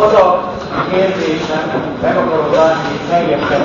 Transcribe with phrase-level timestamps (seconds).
[0.00, 0.40] Az a
[0.90, 3.60] kérdésem, meg akarom látni teljesen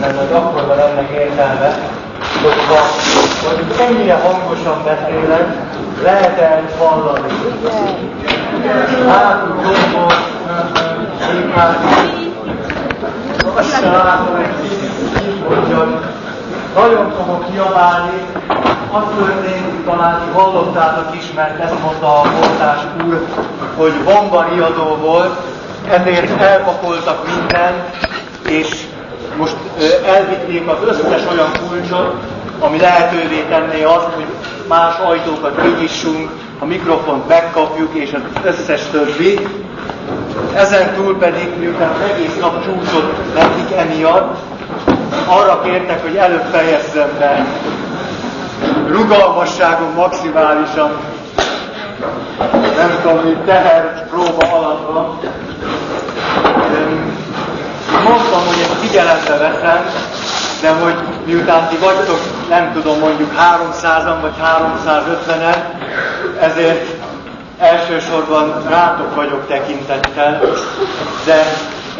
[0.00, 1.78] mert majd akkor van ennek értelme,
[2.42, 2.82] hogyha
[3.46, 5.46] hogy ennyire hangosan beszélek,
[6.02, 7.32] lehet-e hallani?
[9.08, 10.12] Hátul jobbon,
[13.54, 14.26] azt sem látom,
[15.48, 15.66] hogy
[16.74, 18.22] nagyon fogok kiabálni,
[18.92, 23.26] az történt, talán hallottátok is, mert ezt mondta a portás úr,
[23.76, 25.49] hogy bombariadó volt,
[25.90, 27.96] ezért elpakoltak mindent,
[28.48, 28.68] és
[29.36, 29.56] most
[30.06, 32.14] elvitték az összes olyan kulcsot,
[32.58, 34.26] ami lehetővé tenné azt, hogy
[34.68, 39.38] más ajtókat kinyissunk, a mikrofont megkapjuk, és az összes többi.
[40.54, 44.36] Ezen túl pedig, miután az egész nap csúszott nekik emiatt,
[45.26, 47.46] arra kértek, hogy előbb fejezzem be.
[48.88, 50.90] Rugalmasságom maximálisan,
[52.76, 55.18] nem tudom, mi teher próba alatt van.
[58.04, 59.84] Mondtam, hogy ezt figyelembe veszem,
[60.60, 65.56] de hogy miután ti vagytok, nem tudom, mondjuk 300-an vagy 350-en,
[66.40, 66.86] ezért
[67.58, 70.40] elsősorban rátok vagyok tekintettel,
[71.24, 71.44] de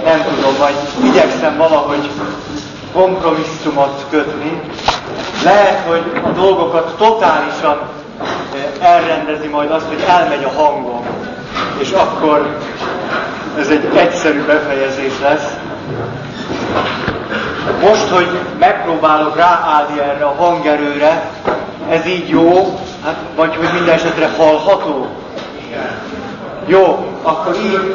[0.04, 2.10] nem tudom, vagy igyekszem valahogy
[2.92, 4.62] kompromisszumot kötni.
[5.44, 7.78] Lehet, hogy a dolgokat totálisan
[8.80, 11.06] elrendezi majd azt, hogy elmegy a hangom,
[11.78, 12.56] és akkor
[13.58, 15.56] ez egy egyszerű befejezés lesz.
[17.80, 21.30] Most, hogy megpróbálok ráállni erre a hangerőre,
[21.90, 25.06] ez így jó, hát, vagy hogy minden esetre hallható?
[25.66, 25.98] Igen.
[26.66, 27.94] Jó, akkor így,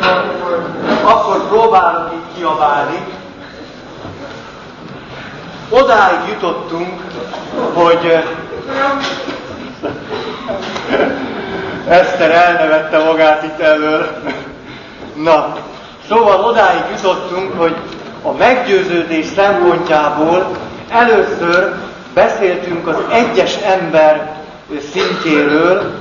[1.03, 2.99] akkor próbálok így kiabálni.
[5.69, 7.01] Odáig jutottunk,
[7.73, 8.23] hogy
[11.87, 14.07] Eszter elnevette magát itt elől.
[15.15, 15.55] Na,
[16.07, 17.75] szóval odáig jutottunk, hogy
[18.21, 20.47] a meggyőződés szempontjából
[20.89, 21.73] először
[22.13, 24.35] beszéltünk az egyes ember
[24.91, 25.93] szintjéről,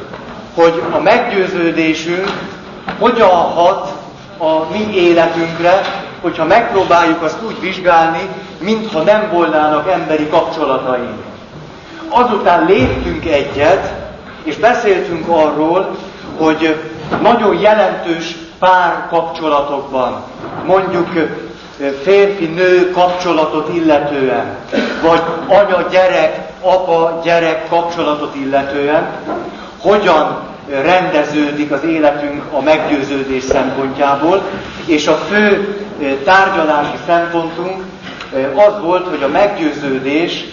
[0.55, 2.31] hogy a meggyőződésünk
[2.99, 3.93] hogyan hat
[4.39, 5.81] a mi életünkre,
[6.21, 8.29] hogyha megpróbáljuk azt úgy vizsgálni,
[8.59, 11.23] mintha nem volnának emberi kapcsolataink.
[12.09, 14.04] Azután léptünk egyet,
[14.45, 15.97] és beszéltünk arról,
[16.39, 16.77] hogy
[17.23, 20.23] nagyon jelentős pár kapcsolatokban,
[20.67, 21.09] mondjuk
[22.03, 24.57] férfi-nő kapcsolatot illetően,
[25.03, 29.07] vagy anya-gyerek, apa-gyerek kapcsolatot illetően,
[29.79, 30.39] hogyan
[30.69, 34.43] rendeződik az életünk a meggyőződés szempontjából,
[34.87, 35.79] és a fő
[36.25, 37.85] tárgyalási szempontunk
[38.55, 40.45] az volt, hogy a meggyőződés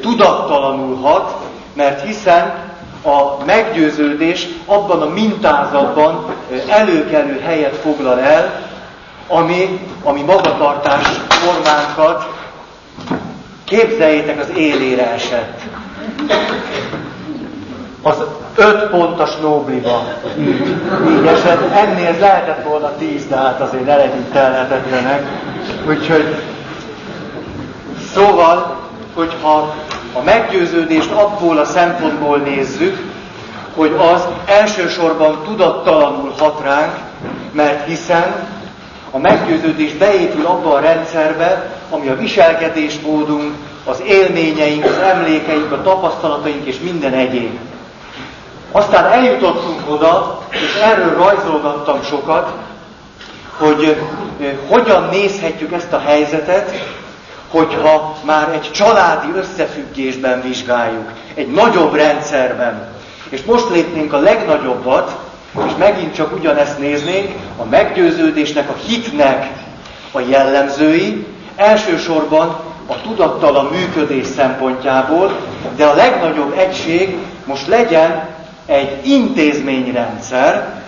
[0.00, 1.34] tudattalanul hat,
[1.74, 2.73] mert hiszen
[3.04, 6.34] a meggyőződés abban a mintázatban
[6.68, 8.68] előkelő helyet foglal el,
[9.28, 12.28] ami, ami magatartás formánkat
[13.64, 15.60] képzeljétek az élére esett.
[18.02, 18.16] Az
[18.54, 20.02] öt pontos nóbliba
[20.38, 20.66] így,
[21.10, 21.72] így esett.
[21.72, 25.26] Ennél lehetett volna tíz, de hát azért ne legyünk telhetetlenek.
[25.88, 26.34] Úgyhogy
[28.14, 28.76] szóval,
[29.14, 29.74] hogyha
[30.14, 32.98] a meggyőződést abból a szempontból nézzük,
[33.74, 36.96] hogy az elsősorban tudattalanul hat ránk,
[37.52, 38.48] mert hiszen
[39.10, 43.54] a meggyőződés beépül abba a rendszerbe, ami a viselkedésmódunk,
[43.84, 47.58] az élményeink, az emlékeink, a tapasztalataink és minden egyéb.
[48.72, 52.52] Aztán eljutottunk oda, és erről rajzolgattam sokat,
[53.58, 53.96] hogy
[54.68, 56.70] hogyan nézhetjük ezt a helyzetet,
[57.54, 62.88] hogyha már egy családi összefüggésben vizsgáljuk, egy nagyobb rendszerben.
[63.28, 65.16] És most lépnénk a legnagyobbat,
[65.66, 69.50] és megint csak ugyanezt néznénk, a meggyőződésnek, a hitnek
[70.12, 71.26] a jellemzői,
[71.56, 72.48] elsősorban
[72.86, 75.36] a tudattalan működés szempontjából,
[75.76, 78.28] de a legnagyobb egység most legyen
[78.66, 80.82] egy intézményrendszer,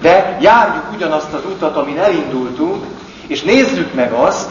[0.00, 2.84] de járjuk ugyanazt az utat, amin elindultunk,
[3.26, 4.50] és nézzük meg azt,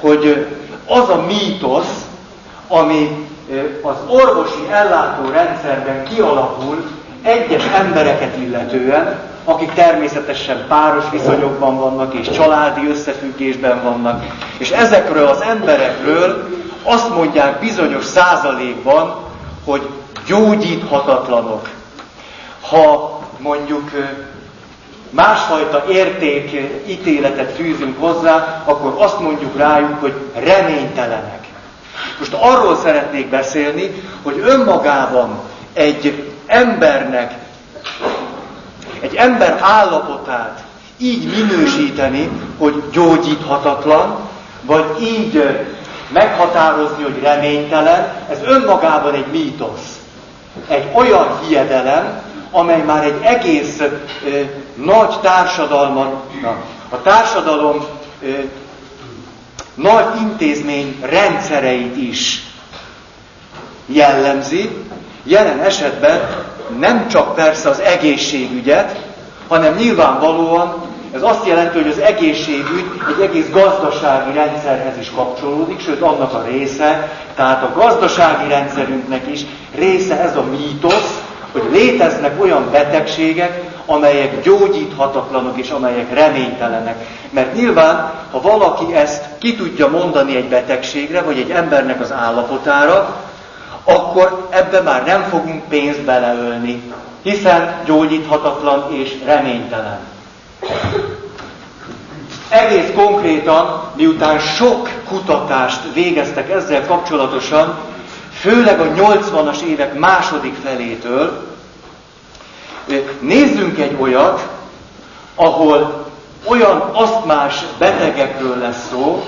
[0.00, 0.46] hogy
[0.86, 2.04] az a mítosz,
[2.68, 3.26] ami
[3.82, 6.84] az orvosi ellátórendszerben kialakul
[7.22, 14.24] egyes embereket illetően, akik természetesen páros viszonyokban vannak és családi összefüggésben vannak,
[14.58, 16.48] és ezekről az emberekről
[16.82, 19.16] azt mondják bizonyos százalékban,
[19.64, 19.88] hogy
[20.26, 21.68] gyógyíthatatlanok.
[22.60, 23.90] Ha mondjuk
[25.16, 26.50] másfajta érték
[26.86, 31.44] ítéletet fűzünk hozzá, akkor azt mondjuk rájuk, hogy reménytelenek.
[32.18, 35.40] Most arról szeretnék beszélni, hogy önmagában
[35.72, 37.34] egy embernek,
[39.00, 40.64] egy ember állapotát
[40.98, 44.16] így minősíteni, hogy gyógyíthatatlan,
[44.62, 45.42] vagy így
[46.12, 49.98] meghatározni, hogy reménytelen, ez önmagában egy mítosz.
[50.68, 53.80] Egy olyan hiedelem, amely már egy egész
[54.24, 54.40] ö,
[54.84, 56.56] nagy társadalmat, na,
[56.88, 57.84] a társadalom
[58.22, 58.28] ö,
[59.74, 62.42] nagy intézmény rendszereit is
[63.86, 64.70] jellemzi,
[65.22, 66.44] jelen esetben
[66.78, 69.00] nem csak persze az egészségügyet,
[69.48, 72.84] hanem nyilvánvalóan ez azt jelenti, hogy az egészségügy
[73.16, 79.40] egy egész gazdasági rendszerhez is kapcsolódik, sőt annak a része, tehát a gazdasági rendszerünknek is
[79.74, 87.06] része ez a mítosz, hogy léteznek olyan betegségek, amelyek gyógyíthatatlanok és amelyek reménytelenek.
[87.30, 93.16] Mert nyilván, ha valaki ezt ki tudja mondani egy betegségre, vagy egy embernek az állapotára,
[93.84, 96.82] akkor ebbe már nem fogunk pénzt beleölni,
[97.22, 99.98] hiszen gyógyíthatatlan és reménytelen.
[102.48, 107.78] Egész konkrétan, miután sok kutatást végeztek ezzel kapcsolatosan,
[108.32, 111.55] főleg a 80-as évek második felétől,
[113.20, 114.48] nézzünk egy olyat,
[115.34, 116.04] ahol
[116.48, 119.24] olyan asztmás betegekről lesz szó,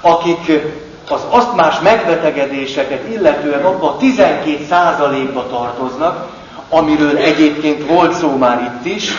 [0.00, 0.52] akik
[1.10, 6.28] az asztmás megbetegedéseket illetően abban a 12%-ba tartoznak,
[6.68, 9.10] amiről egyébként volt szó már itt is,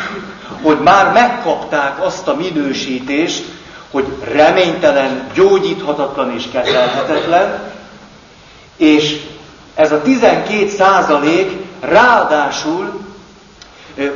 [0.62, 3.44] hogy már megkapták azt a minősítést,
[3.92, 7.60] hogy reménytelen, gyógyíthatatlan és kezelhetetlen,
[8.78, 9.22] és
[9.76, 13.07] ez a 12 százalék ráadásul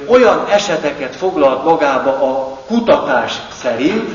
[0.07, 4.09] olyan eseteket foglalt magába a kutatás szerint,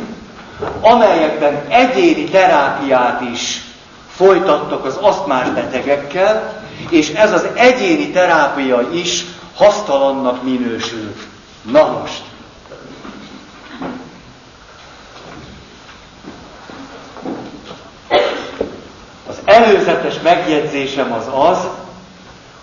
[0.80, 3.62] amelyekben egyéni terápiát is
[4.08, 9.24] folytattak az asztmás betegekkel, és ez az egyéni terápia is
[9.54, 11.18] hasztalannak minősült.
[11.62, 12.22] Na most.
[19.28, 21.58] Az előzetes megjegyzésem az az,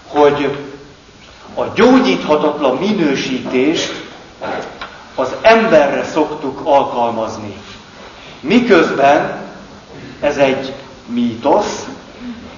[0.08, 0.58] hogy
[1.56, 3.94] a gyógyíthatatlan minősítést
[5.16, 7.58] az emberre szoktuk alkalmazni.
[8.40, 9.42] Miközben
[10.22, 10.74] ez egy
[11.06, 11.88] mítosz,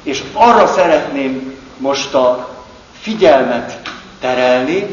[0.04, 2.50] és arra szeretném most a
[3.00, 3.80] figyelmet
[4.20, 4.86] terelni,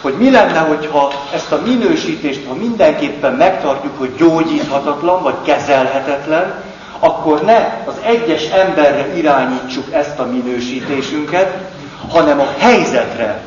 [0.00, 6.62] hogy mi lenne, hogyha ezt a minősítést, ha mindenképpen megtartjuk, hogy gyógyíthatatlan, vagy kezelhetetlen,
[6.98, 11.70] akkor ne az egyes emberre irányítsuk ezt a minősítésünket,
[12.10, 13.42] hanem a helyzetre,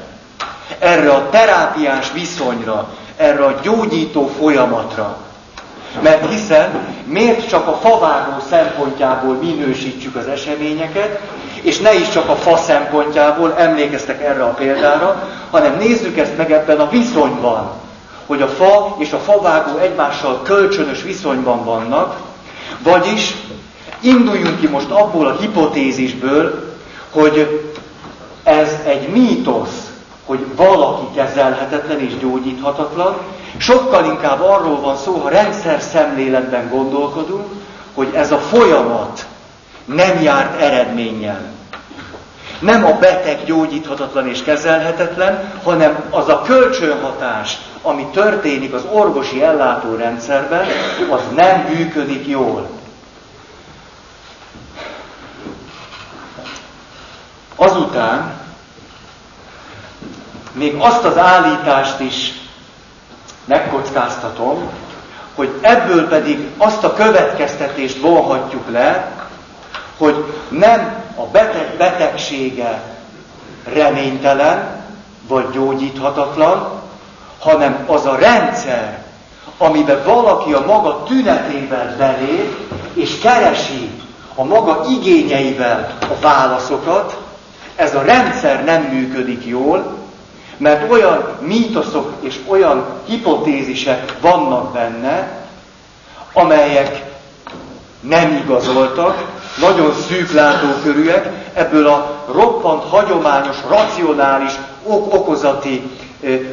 [0.80, 5.18] erre a terápiás viszonyra, erre a gyógyító folyamatra.
[6.02, 11.20] Mert hiszen miért csak a favágó szempontjából minősítsük az eseményeket,
[11.62, 16.52] és ne is csak a fa szempontjából, emlékeztek erre a példára, hanem nézzük ezt meg
[16.52, 17.72] ebben a viszonyban,
[18.26, 22.18] hogy a fa és a favágó egymással kölcsönös viszonyban vannak,
[22.84, 23.34] vagyis
[24.00, 26.74] induljunk ki most abból a hipotézisből,
[27.12, 27.62] hogy
[28.44, 29.92] ez egy mítosz,
[30.26, 33.18] hogy valaki kezelhetetlen és gyógyíthatatlan,
[33.58, 37.46] sokkal inkább arról van szó, ha rendszer szemléletben gondolkodunk,
[37.94, 39.26] hogy ez a folyamat
[39.86, 41.42] nem járt eredménnyel.
[42.60, 50.66] Nem a beteg gyógyíthatatlan és kezelhetetlen, hanem az a kölcsönhatás, ami történik az orvosi ellátórendszerben,
[51.10, 52.70] az nem működik jól.
[57.62, 58.34] Azután
[60.52, 62.32] még azt az állítást is
[63.46, 64.70] megkockáztatom,
[65.36, 69.12] hogy ebből pedig azt a következtetést vonhatjuk le,
[69.98, 72.82] hogy nem a beteg betegsége
[73.74, 74.84] reménytelen,
[75.28, 76.82] vagy gyógyíthatatlan,
[77.40, 79.04] hanem az a rendszer,
[79.58, 83.92] amiben valaki a maga tünetével belép, és keresi
[84.36, 87.18] a maga igényeivel a válaszokat,
[87.76, 89.98] ez a rendszer nem működik jól,
[90.58, 95.46] mert olyan mítoszok és olyan hipotézisek vannak benne,
[96.34, 97.04] amelyek
[98.00, 99.26] nem igazoltak,
[99.60, 104.52] nagyon szűk látókörűek, ebből a roppant, hagyományos, racionális,
[104.84, 105.82] ok okozati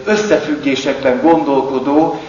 [0.04, 2.20] összefüggésekben gondolkodó,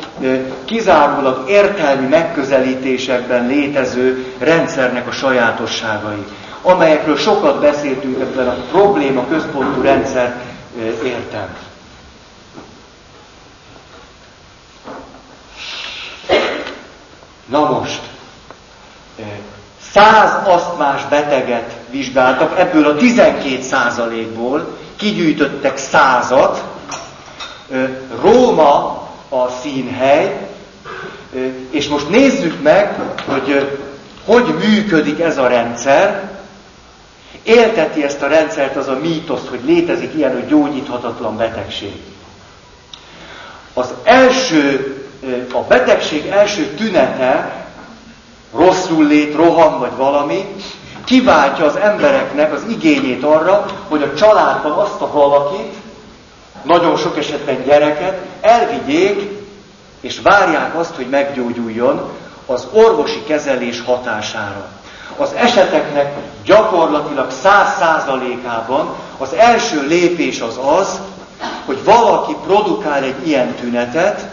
[0.66, 6.26] kizárólag értelmi megközelítésekben létező rendszernek a sajátosságai,
[6.62, 10.42] amelyekről sokat beszéltünk ebben a probléma központú rendszer
[11.04, 11.56] értem.
[17.46, 18.02] Na most,
[19.92, 26.64] száz asztmás beteget vizsgáltak, ebből a 12 százalékból kigyűjtöttek százat.
[28.22, 30.50] Róma a színhely,
[31.70, 33.80] és most nézzük meg, hogy
[34.26, 36.30] hogy működik ez a rendszer.
[37.44, 41.94] Élteti ezt a rendszert az a mítoszt, hogy létezik ilyen, hogy gyógyíthatatlan betegség.
[43.74, 44.96] Az első,
[45.54, 47.66] a betegség első tünete,
[48.54, 50.46] rosszul lét, roham vagy valami,
[51.04, 55.74] kiváltja az embereknek az igényét arra, hogy a családban azt a valakit,
[56.64, 59.38] nagyon sok esetben gyereket, elvigyék,
[60.02, 62.10] és várják azt, hogy meggyógyuljon
[62.46, 64.68] az orvosi kezelés hatására.
[65.20, 66.14] Az eseteknek
[66.46, 71.00] gyakorlatilag száz százalékában az első lépés az az,
[71.66, 74.28] hogy valaki produkál egy ilyen tünetet,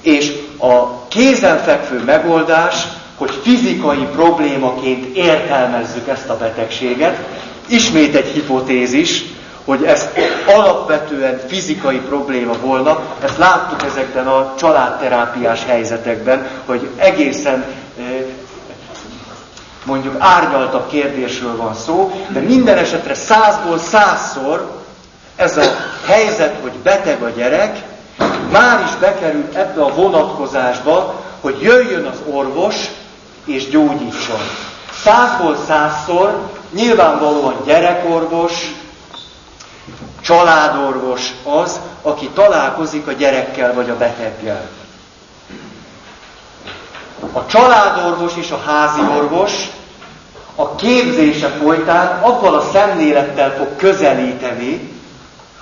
[0.00, 7.18] és a kézenfekvő megoldás, hogy fizikai problémaként értelmezzük ezt a betegséget,
[7.66, 9.24] ismét egy hipotézis,
[9.64, 10.08] hogy ez
[10.46, 17.64] alapvetően fizikai probléma volna, ezt láttuk ezekben a családterápiás helyzetekben, hogy egészen
[19.84, 24.80] mondjuk árnyaltabb kérdésről van szó, de minden esetre százból százszor
[25.36, 25.62] ez a
[26.06, 27.82] helyzet, hogy beteg a gyerek,
[28.50, 32.76] már is bekerül ebbe a vonatkozásba, hogy jöjjön az orvos
[33.44, 34.40] és gyógyítson.
[35.02, 38.72] Százból százszor nyilvánvalóan gyerekorvos,
[40.20, 44.68] családorvos az, aki találkozik a gyerekkel vagy a beteggel.
[47.32, 49.52] A családorvos és a házi orvos
[50.54, 54.90] a képzése folytán abban a szemlélettel fog közelíteni,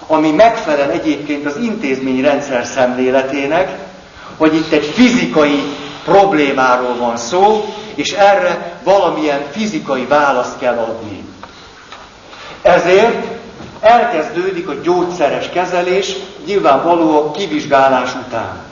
[0.07, 3.79] ami megfelel egyébként az intézményrendszer szemléletének,
[4.37, 5.62] hogy itt egy fizikai
[6.05, 7.64] problémáról van szó,
[7.95, 11.25] és erre valamilyen fizikai választ kell adni.
[12.62, 13.26] Ezért
[13.81, 16.12] elkezdődik a gyógyszeres kezelés,
[16.47, 18.69] nyilvánvaló a kivizsgálás után.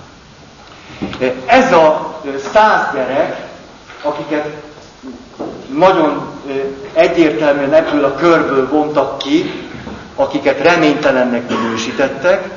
[1.46, 2.14] Ez a
[2.52, 3.46] száz gyerek,
[4.02, 4.46] akiket
[5.78, 6.40] nagyon
[6.92, 9.68] egyértelműen ebből a körből vontak ki,
[10.14, 12.50] akiket reménytelennek minősítettek,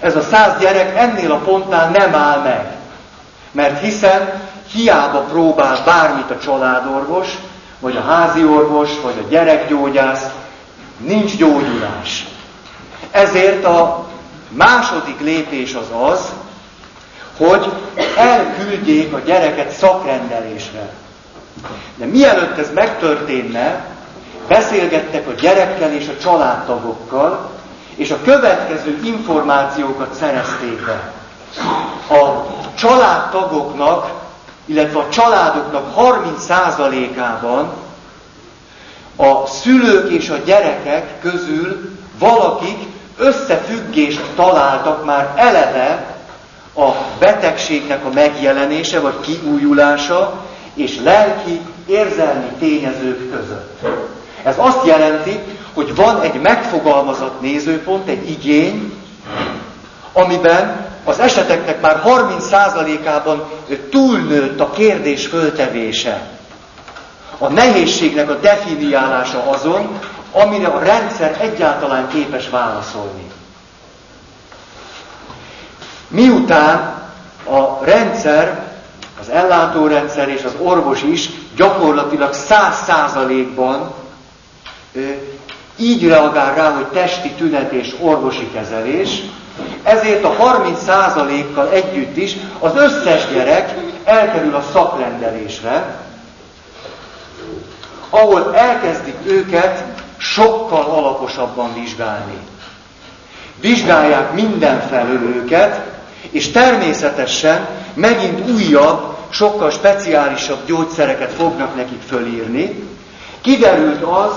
[0.00, 2.76] ez a száz gyerek ennél a pontnál nem áll meg.
[3.52, 4.42] Mert hiszen
[4.72, 7.28] hiába próbál bármit a családorvos,
[7.80, 10.26] vagy a házi orvos, vagy a gyerekgyógyász,
[10.96, 12.26] nincs gyógyulás.
[13.10, 14.06] Ezért a
[14.48, 16.32] második lépés az az,
[17.48, 17.72] hogy
[18.16, 20.88] elküldjék a gyereket szakrendelésre.
[21.96, 23.84] De mielőtt ez megtörténne,
[24.48, 27.50] beszélgettek a gyerekkel és a családtagokkal,
[27.94, 31.12] és a következő információkat szerezték be.
[32.16, 34.10] A családtagoknak,
[34.64, 37.72] illetve a családoknak 30%-ában
[39.16, 42.78] a szülők és a gyerekek közül valakik
[43.16, 46.19] összefüggést találtak már eleve
[46.80, 50.44] a betegségnek a megjelenése vagy kiújulása
[50.74, 53.80] és lelki, érzelmi tényezők között.
[54.42, 55.38] Ez azt jelenti,
[55.74, 58.92] hogy van egy megfogalmazott nézőpont, egy igény,
[60.12, 63.48] amiben az eseteknek már 30%-ában
[63.90, 66.28] túlnőtt a kérdés föltevése.
[67.38, 69.98] A nehézségnek a definiálása azon,
[70.32, 73.29] amire a rendszer egyáltalán képes válaszolni.
[76.10, 77.02] Miután
[77.44, 78.68] a rendszer,
[79.20, 83.92] az ellátórendszer és az orvos is gyakorlatilag száz százalékban
[85.76, 89.22] így reagál rá, hogy testi tünet és orvosi kezelés,
[89.82, 93.74] ezért a 30%-kal együtt is az összes gyerek
[94.04, 95.96] elkerül a szakrendelésre,
[98.10, 99.84] ahol elkezdik őket
[100.16, 102.38] sokkal alaposabban vizsgálni.
[103.60, 105.80] Vizsgálják mindenfelől őket,
[106.30, 112.88] és természetesen megint újabb, sokkal speciálisabb gyógyszereket fognak nekik fölírni.
[113.40, 114.32] Kiderült az,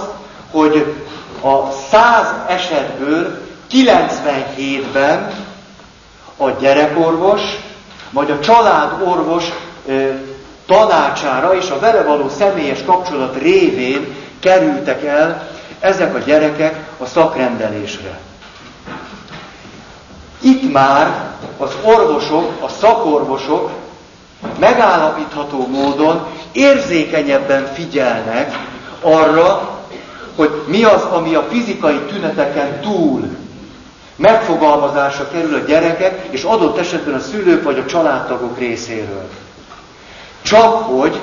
[0.52, 0.96] hogy
[1.42, 5.32] a száz esetből 97-ben
[6.38, 7.42] a gyerekorvos,
[8.10, 9.44] vagy a családorvos
[10.66, 15.48] tanácsára és a vele való személyes kapcsolat révén kerültek el
[15.80, 18.20] ezek a gyerekek a szakrendelésre.
[20.44, 23.70] Itt már az orvosok, a szakorvosok
[24.60, 28.68] megállapítható módon érzékenyebben figyelnek
[29.02, 29.80] arra,
[30.36, 33.24] hogy mi az, ami a fizikai tüneteken túl
[34.16, 39.30] megfogalmazásra kerül a gyerekek, és adott esetben a szülők vagy a családtagok részéről.
[40.42, 41.20] Csak hogy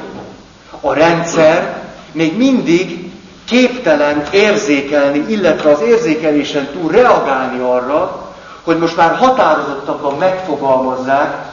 [0.81, 3.11] a rendszer még mindig
[3.45, 8.30] képtelen érzékelni, illetve az érzékelésen túl reagálni arra,
[8.65, 11.49] hogy most már határozottabban megfogalmazzák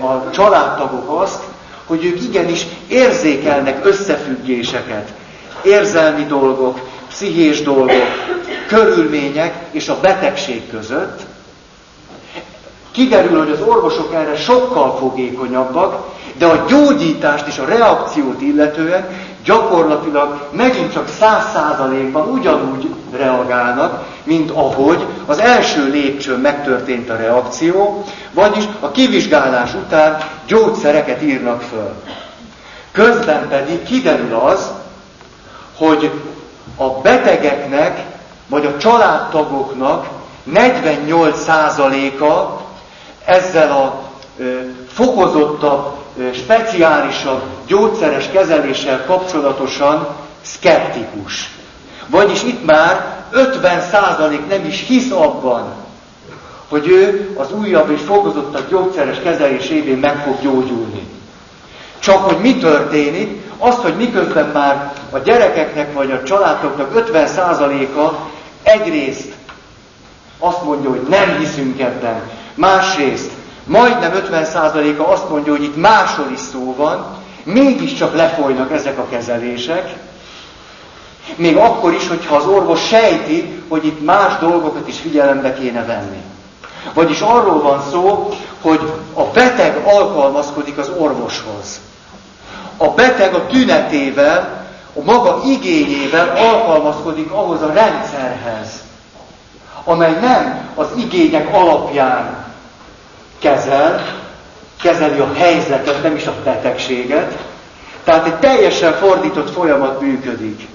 [0.00, 1.42] a családtagok azt,
[1.86, 5.12] hogy ők igenis érzékelnek összefüggéseket,
[5.62, 6.78] érzelmi dolgok,
[7.08, 8.02] pszichés dolgok,
[8.68, 11.20] körülmények és a betegség között.
[12.90, 16.06] Kiderül, hogy az orvosok erre sokkal fogékonyabbak,
[16.38, 19.08] de a gyógyítást és a reakciót illetően
[19.44, 28.04] gyakorlatilag megint csak száz százalékban ugyanúgy reagálnak, mint ahogy az első lépcsőn megtörtént a reakció,
[28.32, 31.92] vagyis a kivizsgálás után gyógyszereket írnak föl.
[32.92, 34.70] Közben pedig kiderül az,
[35.76, 36.10] hogy
[36.76, 38.04] a betegeknek,
[38.48, 40.06] vagy a családtagoknak
[40.54, 42.60] 48%-a
[43.24, 44.02] ezzel a
[44.92, 45.96] fokozottabb,
[46.32, 50.08] speciálisabb gyógyszeres kezeléssel kapcsolatosan
[50.42, 51.50] szkeptikus.
[52.06, 55.74] Vagyis itt már 50% nem is hisz abban,
[56.68, 61.06] hogy ő az újabb és fokozottabb gyógyszeres kezelés évén meg fog gyógyulni.
[61.98, 68.28] Csak hogy mi történik, azt, hogy miközben már a gyerekeknek vagy a családoknak 50%-a
[68.62, 69.32] egyrészt
[70.38, 72.22] azt mondja, hogy nem hiszünk ebben,
[72.54, 73.30] másrészt
[73.64, 77.17] majdnem 50%-a azt mondja, hogy itt máshol is szó van,
[77.52, 79.94] mégiscsak lefolynak ezek a kezelések,
[81.36, 86.22] még akkor is, hogyha az orvos sejti, hogy itt más dolgokat is figyelembe kéne venni.
[86.94, 88.28] Vagyis arról van szó,
[88.60, 91.80] hogy a beteg alkalmazkodik az orvoshoz.
[92.76, 98.68] A beteg a tünetével, a maga igényével alkalmazkodik ahhoz a rendszerhez,
[99.84, 102.46] amely nem az igények alapján
[103.38, 104.16] kezel,
[104.82, 107.38] kezeli a helyzetet, nem is a betegséget.
[108.04, 110.66] Tehát egy teljesen fordított folyamat működik.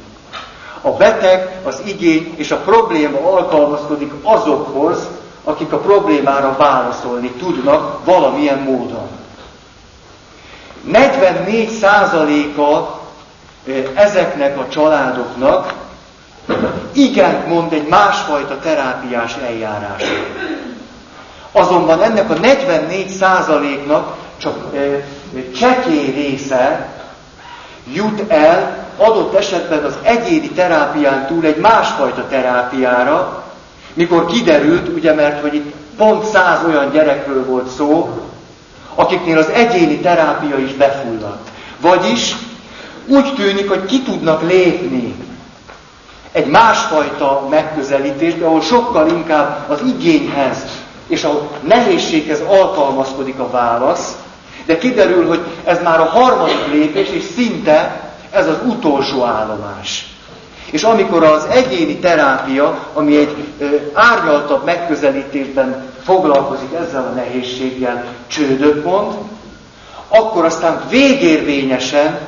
[0.81, 5.07] A beteg, az igény és a probléma alkalmazkodik azokhoz,
[5.43, 9.07] akik a problémára válaszolni tudnak valamilyen módon.
[10.91, 13.01] 44%-a
[13.93, 15.73] ezeknek a családoknak
[16.91, 20.15] igen mond egy másfajta terápiás eljárásra.
[21.53, 24.75] Azonban ennek a 44%-nak csak
[25.55, 26.89] csekély része
[27.93, 33.43] jut el adott esetben az egyéni terápián túl egy másfajta terápiára,
[33.93, 38.09] mikor kiderült, ugye mert hogy itt pont száz olyan gyerekről volt szó,
[38.95, 41.49] akiknél az egyéni terápia is befulladt.
[41.81, 42.35] Vagyis
[43.07, 45.15] úgy tűnik, hogy ki tudnak lépni
[46.31, 50.57] egy másfajta megközelítésbe, ahol sokkal inkább az igényhez
[51.07, 54.15] és a nehézséghez alkalmazkodik a válasz,
[54.65, 60.07] de kiderül, hogy ez már a harmadik lépés, és szinte ez az utolsó állomás.
[60.71, 63.47] És amikor az egyéni terápia, ami egy
[63.93, 69.13] árnyaltabb megközelítésben foglalkozik ezzel a nehézséggel, csődöt mond,
[70.07, 72.19] akkor aztán végérvényesen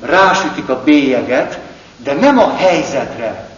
[0.00, 1.58] rásütik a bélyeget,
[2.04, 3.48] de nem a helyzetre,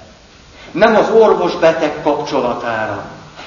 [0.71, 3.05] nem az orvos-beteg kapcsolatára,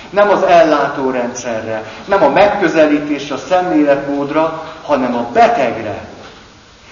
[0.10, 6.08] nem az ellátórendszerre, nem a megközelítésre, a szemléletmódra, hanem a betegre.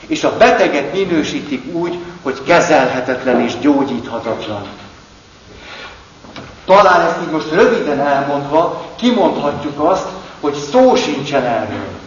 [0.07, 4.67] És a beteget minősítik úgy, hogy kezelhetetlen és gyógyíthatatlan.
[6.65, 10.07] Talán ezt így most röviden elmondva, kimondhatjuk azt,
[10.41, 12.04] hogy szó sincsen erről.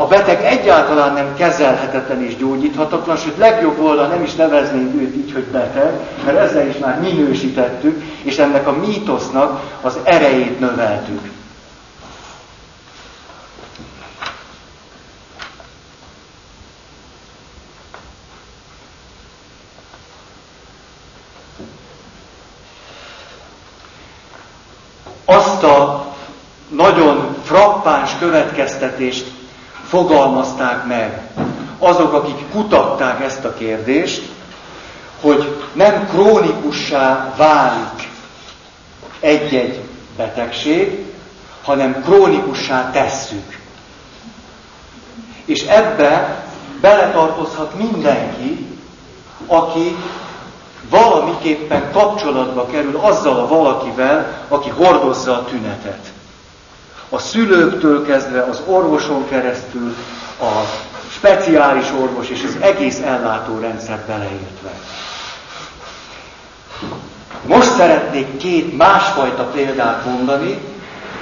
[0.00, 5.32] A beteg egyáltalán nem kezelhetetlen és gyógyíthatatlan, sőt legjobb volna nem is neveznénk őt így,
[5.32, 5.92] hogy beteg,
[6.24, 11.30] mert ezzel is már minősítettük, és ennek a mítosznak az erejét növeltük.
[25.24, 26.06] Azt a
[26.68, 29.36] nagyon frappáns következtetést
[29.88, 31.30] fogalmazták meg
[31.78, 34.22] azok, akik kutatták ezt a kérdést,
[35.20, 38.08] hogy nem krónikussá válik
[39.20, 39.80] egy-egy
[40.16, 41.06] betegség,
[41.62, 43.58] hanem krónikussá tesszük.
[45.44, 46.42] És ebbe
[46.80, 48.66] beletartozhat mindenki,
[49.46, 49.96] aki
[50.90, 56.12] valamiképpen kapcsolatba kerül azzal a valakivel, aki hordozza a tünetet
[57.08, 59.94] a szülőktől kezdve, az orvoson keresztül,
[60.40, 60.64] a
[61.10, 64.70] speciális orvos és az egész ellátórendszer beleértve.
[67.46, 70.58] Most szeretnék két másfajta példát mondani,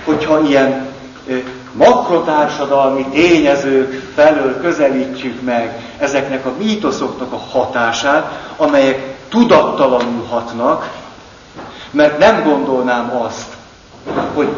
[0.04, 0.94] hogyha ilyen
[1.72, 10.90] makrotársadalmi tényezők felől közelítjük meg ezeknek a mítoszoknak a hatását, amelyek tudattalanul hatnak,
[11.90, 13.55] mert nem gondolnám azt,
[14.34, 14.56] hogy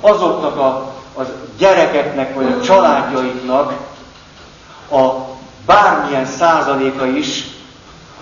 [0.00, 1.26] azoknak a, az
[1.58, 3.72] gyerekeknek, vagy a családjaiknak
[4.90, 5.10] a
[5.66, 7.46] bármilyen százaléka is,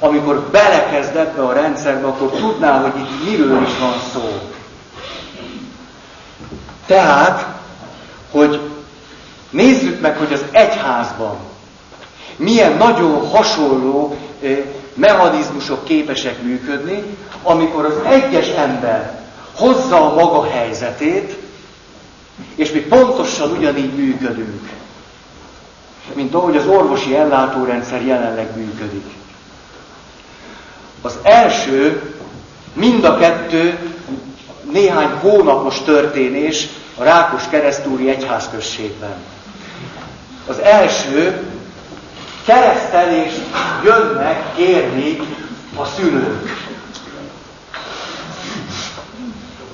[0.00, 4.38] amikor belekezd ebbe a rendszerbe, akkor tudná, hogy itt miről is van szó.
[6.86, 7.46] Tehát,
[8.30, 8.60] hogy
[9.50, 11.36] nézzük meg, hogy az egyházban
[12.36, 14.16] milyen nagyon hasonló
[14.94, 17.02] mechanizmusok képesek működni,
[17.42, 19.17] amikor az egyes ember
[19.58, 21.36] hozza a maga helyzetét,
[22.54, 24.68] és mi pontosan ugyanígy működünk,
[26.14, 29.06] mint ahogy az orvosi ellátórendszer jelenleg működik.
[31.02, 32.12] Az első,
[32.72, 33.78] mind a kettő
[34.72, 39.14] néhány hónapos történés a Rákos keresztúri egyházközségben.
[40.46, 41.46] Az első,
[42.44, 43.40] keresztelést
[43.84, 45.18] jönnek kérni
[45.76, 46.67] a szülők.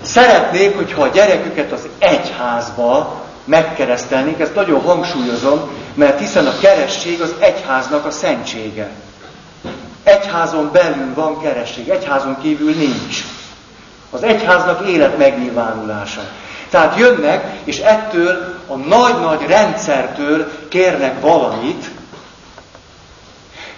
[0.04, 7.34] Szeretnék, hogyha a gyereküket az egyházba megkeresztelnék, ezt nagyon hangsúlyozom, mert hiszen a keresség az
[7.38, 8.90] egyháznak a szentsége.
[10.02, 13.24] Egyházon belül van keresség, egyházon kívül nincs.
[14.10, 16.20] Az egyháznak élet megnyilvánulása.
[16.70, 21.90] Tehát jönnek, és ettől a nagy-nagy rendszertől kérnek valamit,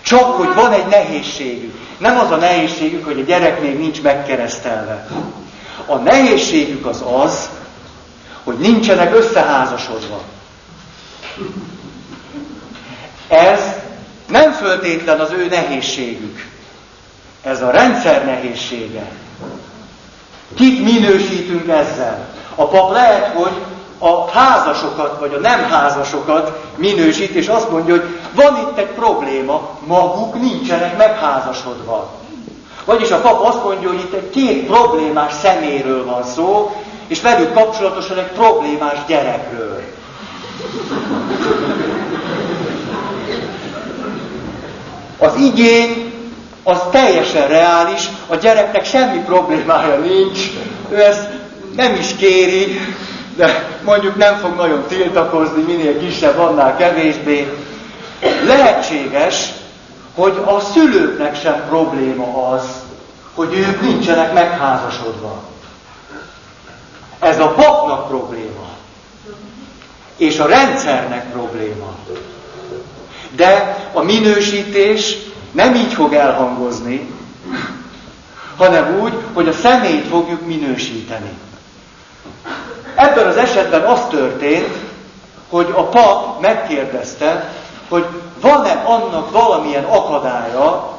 [0.02, 1.74] csak hogy van egy nehézségük.
[1.98, 5.06] Nem az a nehézségük, hogy a gyerek még nincs megkeresztelve.
[5.86, 7.48] A nehézségük az az,
[8.44, 10.20] hogy nincsenek összeházasodva.
[13.28, 13.60] Ez
[14.28, 16.48] nem föltétlen az ő nehézségük.
[17.42, 19.10] Ez a rendszer nehézsége.
[20.54, 22.28] Kit minősítünk ezzel?
[22.54, 23.52] A pap lehet, hogy
[23.98, 29.70] a házasokat, vagy a nem házasokat minősít, és azt mondja, hogy van itt egy probléma,
[29.86, 32.10] maguk nincsenek megházasodva.
[32.86, 37.52] Vagyis a pap azt mondja, hogy itt egy két problémás szeméről van szó, és velük
[37.52, 39.82] kapcsolatosan egy problémás gyerekről.
[45.18, 46.12] Az igény
[46.62, 50.40] az teljesen reális, a gyereknek semmi problémája nincs,
[50.90, 51.28] ő ezt
[51.76, 52.80] nem is kéri,
[53.36, 57.52] de mondjuk nem fog nagyon tiltakozni, minél kisebb, annál kevésbé.
[58.46, 59.48] Lehetséges,
[60.16, 62.62] hogy a szülőknek sem probléma az,
[63.34, 65.42] hogy ők nincsenek megházasodva.
[67.18, 68.68] Ez a papnak probléma.
[70.16, 71.94] És a rendszernek probléma.
[73.30, 75.16] De a minősítés
[75.52, 77.10] nem így fog elhangozni,
[78.56, 81.30] hanem úgy, hogy a személyt fogjuk minősíteni.
[82.94, 84.76] Ebben az esetben az történt,
[85.48, 87.52] hogy a pap megkérdezte,
[87.88, 88.06] hogy
[88.40, 90.98] van-e annak valamilyen akadálya,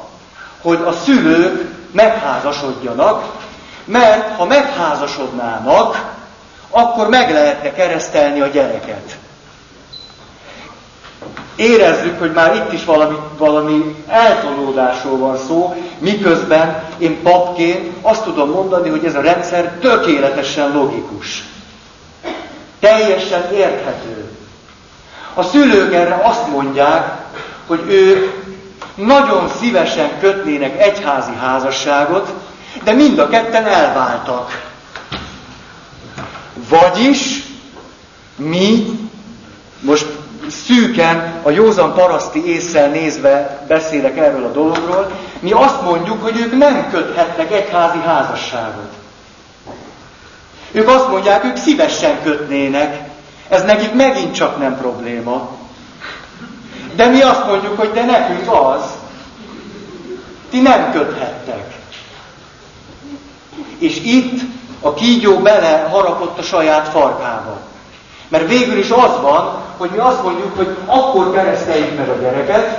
[0.62, 3.24] hogy a szülők megházasodjanak,
[3.84, 6.16] mert ha megházasodnának,
[6.70, 9.16] akkor meg lehetne keresztelni a gyereket.
[11.56, 18.50] Érezzük, hogy már itt is valami, valami eltolódásról van szó, miközben én papként azt tudom
[18.50, 21.44] mondani, hogy ez a rendszer tökéletesen logikus.
[22.80, 24.27] Teljesen érthető.
[25.38, 27.16] A szülők erre azt mondják,
[27.66, 28.44] hogy ők
[28.94, 32.32] nagyon szívesen kötnének egyházi házasságot,
[32.84, 34.70] de mind a ketten elváltak.
[36.68, 37.42] Vagyis
[38.36, 38.86] mi,
[39.80, 40.06] most
[40.48, 46.58] szűken, a józan paraszti észsel nézve beszélek erről a dologról, mi azt mondjuk, hogy ők
[46.58, 48.92] nem köthetnek egyházi házasságot.
[50.72, 53.07] Ők azt mondják, ők szívesen kötnének.
[53.48, 55.48] Ez nekik megint csak nem probléma.
[56.94, 58.82] De mi azt mondjuk, hogy de nekünk az.
[60.50, 61.74] Ti nem köthettek.
[63.78, 64.40] És itt
[64.80, 67.58] a kígyó bele harapott a saját farkába.
[68.28, 72.78] Mert végül is az van, hogy mi azt mondjuk, hogy akkor kereszteljük meg a gyereket,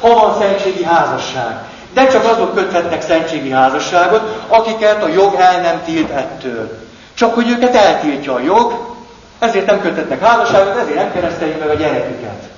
[0.00, 1.64] ha van szentségi házasság.
[1.94, 6.78] De csak azok köthetnek szentségi házasságot, akiket a jog el nem tilt ettől.
[7.14, 8.85] Csak hogy őket eltiltja a jog,
[9.38, 12.48] ezért nem kötetnek házasságot, ezért nem kereszteljük meg a gyereküket.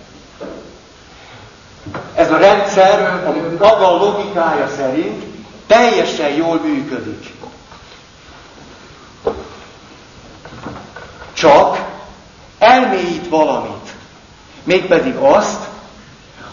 [2.14, 5.24] Ez a rendszer a maga logikája szerint
[5.66, 7.32] teljesen jól működik.
[11.32, 11.84] Csak
[12.58, 13.90] elmélyít valamit.
[14.64, 15.60] Mégpedig azt,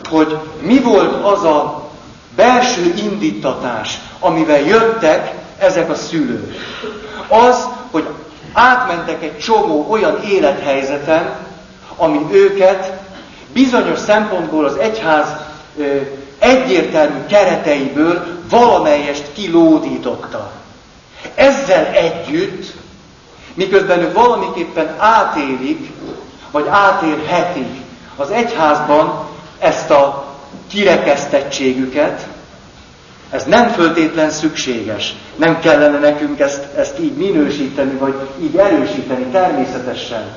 [0.09, 1.89] hogy mi volt az a
[2.35, 6.53] belső indítatás, amivel jöttek ezek a szülők.
[7.27, 8.07] Az, hogy
[8.55, 11.35] átmentek egy csomó olyan élethelyzeten,
[11.95, 12.91] ami őket
[13.53, 15.27] bizonyos szempontból az egyház
[16.39, 20.51] egyértelmű kereteiből valamelyest kilódította.
[21.35, 22.73] Ezzel együtt
[23.55, 25.91] Miközben ők valamiképpen átélik,
[26.51, 27.81] vagy átélhetik
[28.15, 29.27] az egyházban
[29.59, 30.33] ezt a
[30.67, 32.27] kirekesztettségüket,
[33.29, 35.15] ez nem föltétlen szükséges.
[35.35, 40.33] Nem kellene nekünk ezt, ezt így minősíteni, vagy így erősíteni természetesen.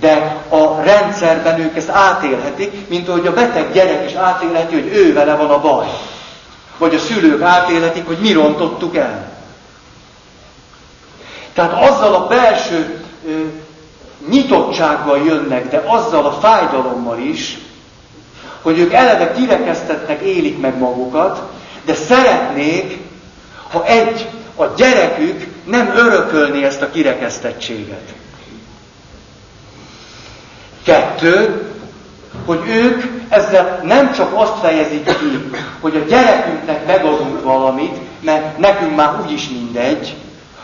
[0.00, 5.12] De a rendszerben ők ezt átélhetik, mint ahogy a beteg gyerek is átélheti, hogy ő
[5.12, 5.86] vele van a baj.
[6.78, 9.34] Vagy a szülők átélhetik, hogy mi rontottuk el.
[11.54, 13.30] Tehát azzal a belső ö,
[14.28, 17.58] nyitottsággal jönnek, de azzal a fájdalommal is,
[18.62, 21.42] hogy ők eleve kirekesztetnek élik meg magukat,
[21.86, 22.98] de szeretnék,
[23.70, 28.14] ha egy, a gyerekük nem örökölni ezt a kirekesztettséget.
[30.84, 31.62] Kettő,
[32.44, 38.96] hogy ők ezzel nem csak azt fejezik ki, hogy a gyerekünknek megadunk valamit, mert nekünk
[38.96, 40.14] már úgyis mindegy,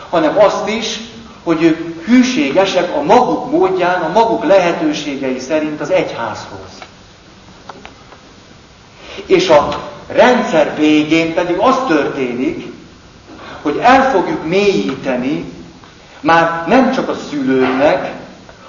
[0.09, 0.99] hanem azt is,
[1.43, 6.69] hogy ők hűségesek a maguk módján, a maguk lehetőségei szerint az egyházhoz.
[9.25, 12.65] És a rendszer végén pedig az történik,
[13.61, 15.45] hogy el fogjuk mélyíteni
[16.19, 18.11] már nem csak a szülőknek,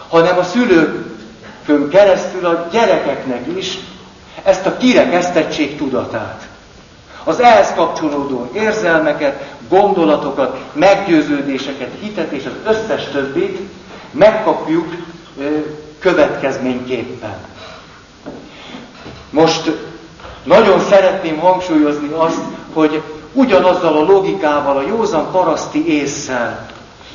[0.08, 3.78] hanem a szülőkön keresztül a gyerekeknek is
[4.42, 6.48] ezt a kirekesztettség tudatát.
[7.24, 13.58] Az ehhez kapcsolódó érzelmeket, gondolatokat, meggyőződéseket, hitet és az összes többit
[14.10, 14.94] megkapjuk
[15.98, 17.36] következményképpen.
[19.30, 19.70] Most
[20.44, 22.40] nagyon szeretném hangsúlyozni azt,
[22.72, 23.02] hogy
[23.32, 26.66] ugyanazzal a logikával, a józan paraszti észsel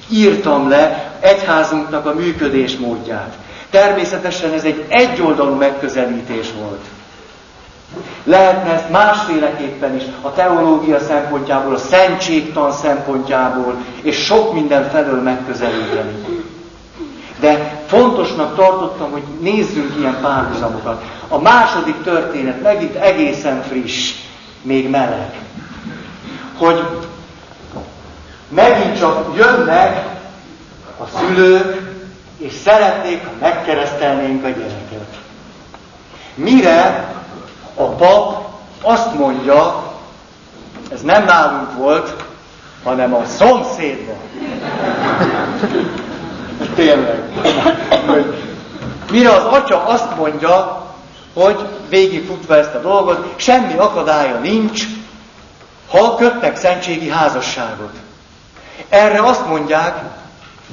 [0.09, 3.37] írtam le egyházunknak a működés módját.
[3.69, 6.81] Természetesen ez egy egyoldalú megközelítés volt.
[8.23, 16.38] Lehetne ezt másféleképpen is, a teológia szempontjából, a szentségtan szempontjából, és sok minden felől megközelíteni.
[17.39, 21.03] De fontosnak tartottam, hogy nézzünk ilyen párhuzamokat.
[21.27, 24.13] A második történet megint egészen friss,
[24.61, 25.39] még meleg.
[26.57, 26.83] Hogy
[28.49, 30.07] megint csak jönnek
[30.97, 31.89] a szülők,
[32.37, 35.17] és szeretnék, ha megkeresztelnénk a gyereket.
[36.35, 37.13] Mire
[37.75, 38.47] a pap
[38.81, 39.83] azt mondja,
[40.91, 42.23] ez nem nálunk volt,
[42.83, 44.17] hanem a szomszédban.
[46.79, 47.21] Tényleg.
[49.11, 50.83] Mire az atya azt mondja,
[51.33, 54.83] hogy végigfutva ezt a dolgot, semmi akadálya nincs,
[55.89, 57.91] ha kötnek szentségi házasságot.
[58.89, 59.97] Erre azt mondják,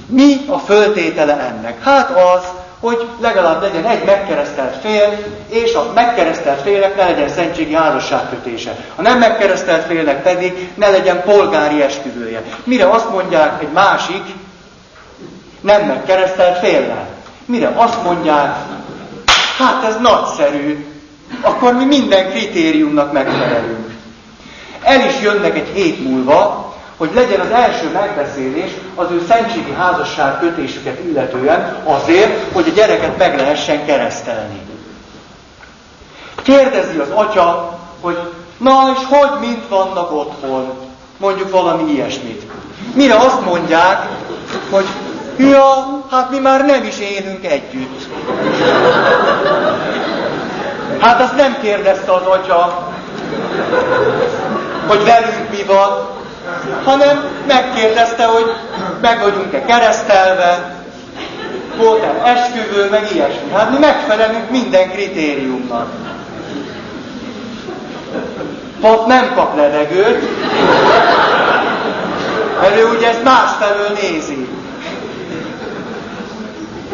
[0.07, 1.83] mi a föltétele ennek?
[1.83, 2.43] Hát az,
[2.81, 8.77] hogy legalább legyen egy megkeresztelt fél, és a megkeresztelt félnek ne legyen szentségi házasságkötése.
[8.95, 12.43] A nem megkeresztelt félnek pedig ne legyen polgári esküvője.
[12.65, 14.23] Mire azt mondják egy másik,
[15.67, 17.09] nem megkeresztelt féllel.
[17.45, 18.57] Mire azt mondják,
[19.59, 20.87] hát ez nagyszerű,
[21.41, 23.91] akkor mi minden kritériumnak megfelelünk.
[24.83, 26.65] El is jönnek egy hét múlva,
[26.97, 33.19] hogy legyen az első megbeszélés az ő szentségi házasság kötésüket illetően azért, hogy a gyereket
[33.19, 34.61] meg lehessen keresztelni.
[36.43, 38.19] Kérdezi az atya, hogy
[38.59, 40.71] na és hogy mint vannak otthon?
[41.17, 42.43] Mondjuk valami ilyesmit.
[42.95, 44.07] Mire azt mondják,
[44.71, 44.87] hogy
[45.37, 48.09] Ja, hát mi már nem is élünk együtt.
[51.01, 52.89] Hát azt nem kérdezte az atya,
[54.87, 56.09] hogy velünk mi van,
[56.85, 58.55] hanem megkérdezte, hogy
[59.01, 60.75] meg vagyunk-e keresztelve,
[61.77, 63.51] volt-e esküvő, meg ilyesmi.
[63.53, 65.89] Hát mi megfelelünk minden kritériumnak.
[68.81, 70.29] Pap nem kap levegőt,
[72.61, 74.56] mert ő ugye ezt másfelől nézi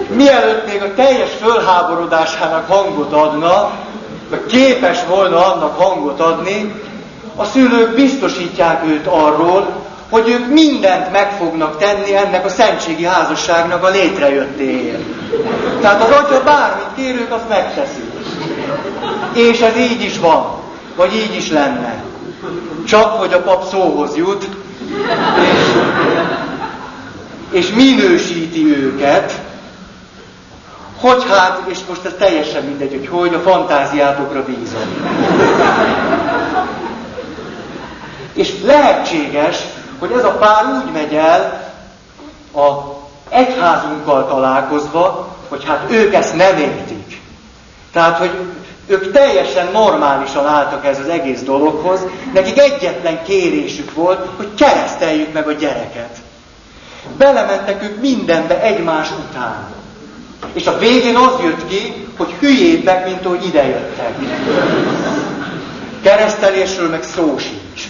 [0.09, 3.71] mielőtt még a teljes fölháborodásának hangot adna,
[4.31, 6.75] vagy képes volna annak hangot adni,
[7.37, 13.85] a szülők biztosítják őt arról, hogy ők mindent meg fognak tenni ennek a szentségi házasságnak
[13.85, 15.03] a létrejöttéért.
[15.81, 18.03] Tehát az atya bármit kérők, azt megteszi.
[19.33, 20.47] És ez így is van,
[20.97, 22.03] vagy így is lenne.
[22.87, 24.49] Csak hogy a pap szóhoz jut,
[25.43, 25.81] és,
[27.51, 29.42] és minősíti őket,
[31.03, 34.81] hogy hát, és most ez teljesen mindegy, hogy hogy, a fantáziátokra bízom.
[38.33, 39.57] és lehetséges,
[39.99, 41.71] hogy ez a pár úgy megy el
[42.55, 47.21] a egyházunkkal találkozva, hogy hát ők ezt nem értik.
[47.93, 48.31] Tehát, hogy
[48.87, 52.01] ők teljesen normálisan álltak ez az egész dologhoz,
[52.35, 56.17] nekik egyetlen kérésük volt, hogy kereszteljük meg a gyereket.
[57.17, 59.82] Belementek ők mindenbe egymás után.
[60.53, 64.15] És a végén az jött ki, hogy hülyébbek, mint ahogy idejöttek.
[66.03, 67.89] Keresztelésről meg szó sincs.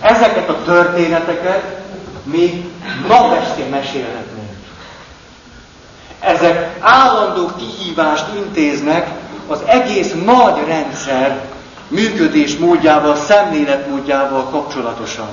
[0.00, 1.78] Ezeket a történeteket
[2.24, 2.64] még
[3.08, 4.48] napestén mesélhetnénk.
[6.20, 9.08] Ezek állandó kihívást intéznek
[9.46, 11.44] az egész nagy rendszer
[11.88, 15.28] működés módjával, szemléletmódjával kapcsolatosan.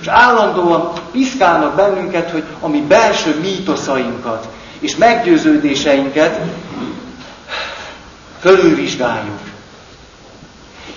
[0.00, 6.40] És állandóan piszkálnak bennünket, hogy a mi belső mítoszainkat és meggyőződéseinket
[8.40, 9.38] fölülvizsgáljuk.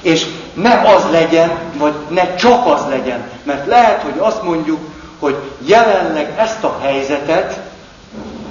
[0.01, 4.79] És ne az legyen, vagy ne csak az legyen, mert lehet, hogy azt mondjuk,
[5.19, 7.59] hogy jelenleg ezt a helyzetet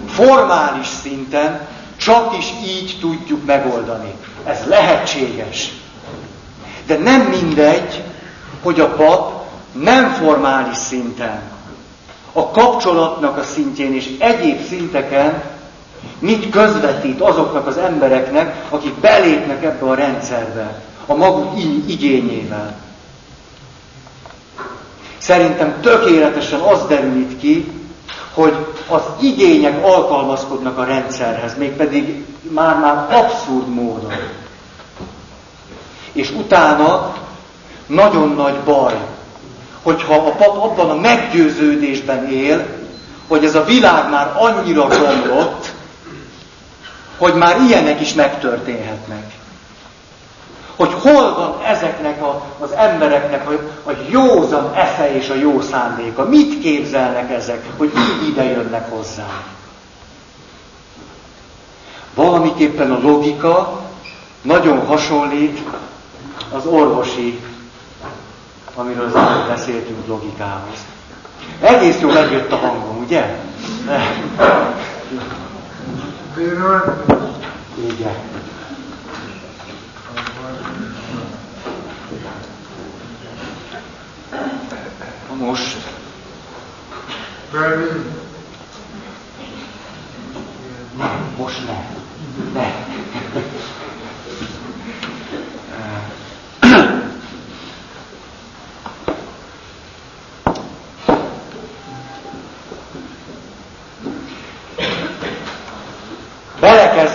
[0.09, 1.61] formális szinten
[1.97, 4.15] csak is így tudjuk megoldani.
[4.45, 5.73] Ez lehetséges.
[6.87, 8.03] De nem mindegy,
[8.63, 9.42] hogy a pap
[9.73, 11.43] nem formális szinten,
[12.33, 15.43] a kapcsolatnak a szintjén és egyéb szinteken
[16.19, 22.77] mit közvetít azoknak az embereknek, akik belépnek ebbe a rendszerbe, a maguk igényével.
[25.19, 27.73] Szerintem tökéletesen az derült ki,
[28.35, 28.55] hogy
[28.89, 34.13] az igények alkalmazkodnak a rendszerhez, mégpedig már-már abszurd módon.
[36.13, 37.17] És utána
[37.87, 38.95] nagyon nagy baj,
[39.83, 42.67] hogyha a pap abban a meggyőződésben él,
[43.29, 45.73] hogy ez a világ már annyira romlott,
[47.19, 49.33] hogy már ilyenek is megtörténhetnek.
[50.77, 53.53] Hogy hol van ezeknek a, az embereknek a,
[53.91, 56.25] a józan esze és a jó szándéka.
[56.25, 59.27] Mit képzelnek ezek, hogy így ide jönnek hozzá.
[62.15, 63.81] Valamiképpen a logika
[64.43, 65.61] nagyon hasonlít
[66.53, 67.41] az orvosi,
[68.75, 70.79] amiről az előbb beszéltünk logikához.
[71.61, 73.37] Egész jól megjött a hangom, ugye?
[77.77, 78.15] Igen.
[85.39, 85.77] Most.
[91.37, 91.87] Most ne.
[92.53, 92.73] Ne.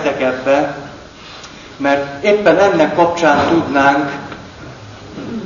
[0.07, 0.77] Belekezdek ebbe,
[1.77, 4.11] mert éppen ennek kapcsán tudnánk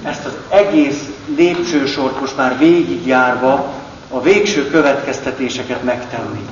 [0.04, 1.00] ezt az egész
[1.36, 3.74] lépcsősort most már végigjárva
[4.10, 6.46] a végső következtetéseket megtenni.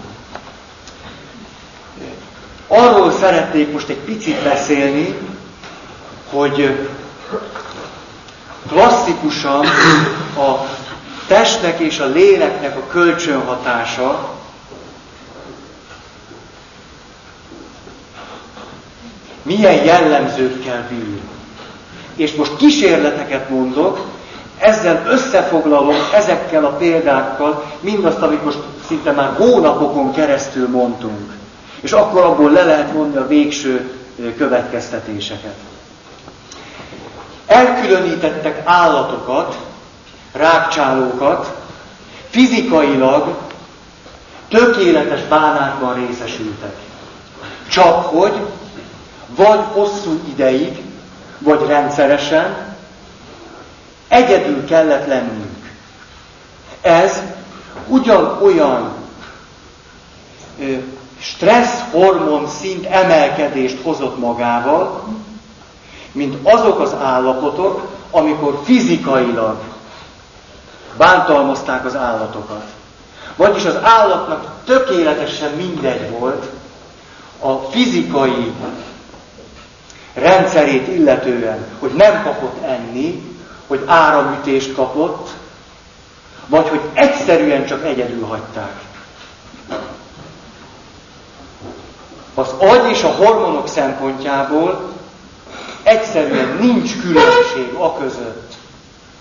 [2.67, 5.15] Arról szeretnék most egy picit beszélni,
[6.31, 6.87] hogy
[8.67, 9.65] klasszikusan
[10.37, 10.65] a
[11.27, 14.38] testnek és a léleknek a kölcsönhatása
[19.49, 21.19] milyen jellemzőkkel bír.
[22.15, 24.05] És most kísérleteket mondok,
[24.57, 28.57] ezzel összefoglalom ezekkel a példákkal mindazt, amit most
[28.87, 31.33] szinte már hónapokon keresztül mondtunk.
[31.81, 33.91] És akkor abból le lehet vonni a végső
[34.37, 35.55] következtetéseket.
[37.45, 39.57] Elkülönítettek állatokat,
[40.31, 41.53] rákcsálókat,
[42.29, 43.37] fizikailag
[44.49, 46.75] tökéletes bánátban részesültek.
[47.69, 48.33] Csak hogy
[49.35, 50.81] vagy hosszú ideig,
[51.37, 52.75] vagy rendszeresen
[54.07, 55.71] egyedül kellett lennünk.
[56.81, 57.21] Ez
[57.87, 58.93] ugyanolyan
[61.19, 65.07] stressz hormon szint emelkedést hozott magával,
[66.11, 69.57] mint azok az állapotok, amikor fizikailag
[70.97, 72.63] bántalmazták az állatokat.
[73.35, 76.49] Vagyis az állatnak tökéletesen mindegy volt
[77.39, 78.53] a fizikai
[80.13, 83.23] rendszerét illetően, hogy nem kapott enni,
[83.67, 85.29] hogy áramütést kapott,
[86.45, 88.81] vagy hogy egyszerűen csak egyedül hagyták.
[92.33, 94.93] Az agy és a hormonok szempontjából
[95.83, 98.53] egyszerűen nincs különbség a között,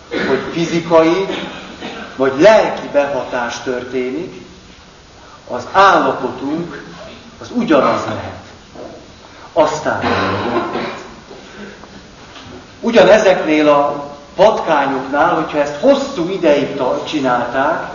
[0.09, 1.27] hogy fizikai
[2.17, 4.47] vagy lelki behatás történik,
[5.49, 6.85] az állapotunk
[7.41, 8.43] az ugyanaz lehet.
[9.53, 10.01] Aztán
[12.89, 14.05] ugyanezeknél a
[14.37, 17.91] patkányoknál, hogyha ezt hosszú ideig csinálták,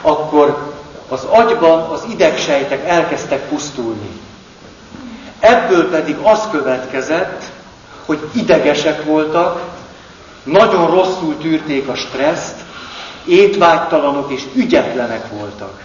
[0.00, 0.72] akkor
[1.08, 4.20] az agyban az idegsejtek elkezdtek pusztulni.
[5.40, 7.42] Ebből pedig az következett,
[8.06, 9.62] hogy idegesek voltak,
[10.44, 12.56] nagyon rosszul tűrték a stresszt,
[13.26, 15.80] étvágytalanok és ügyetlenek voltak.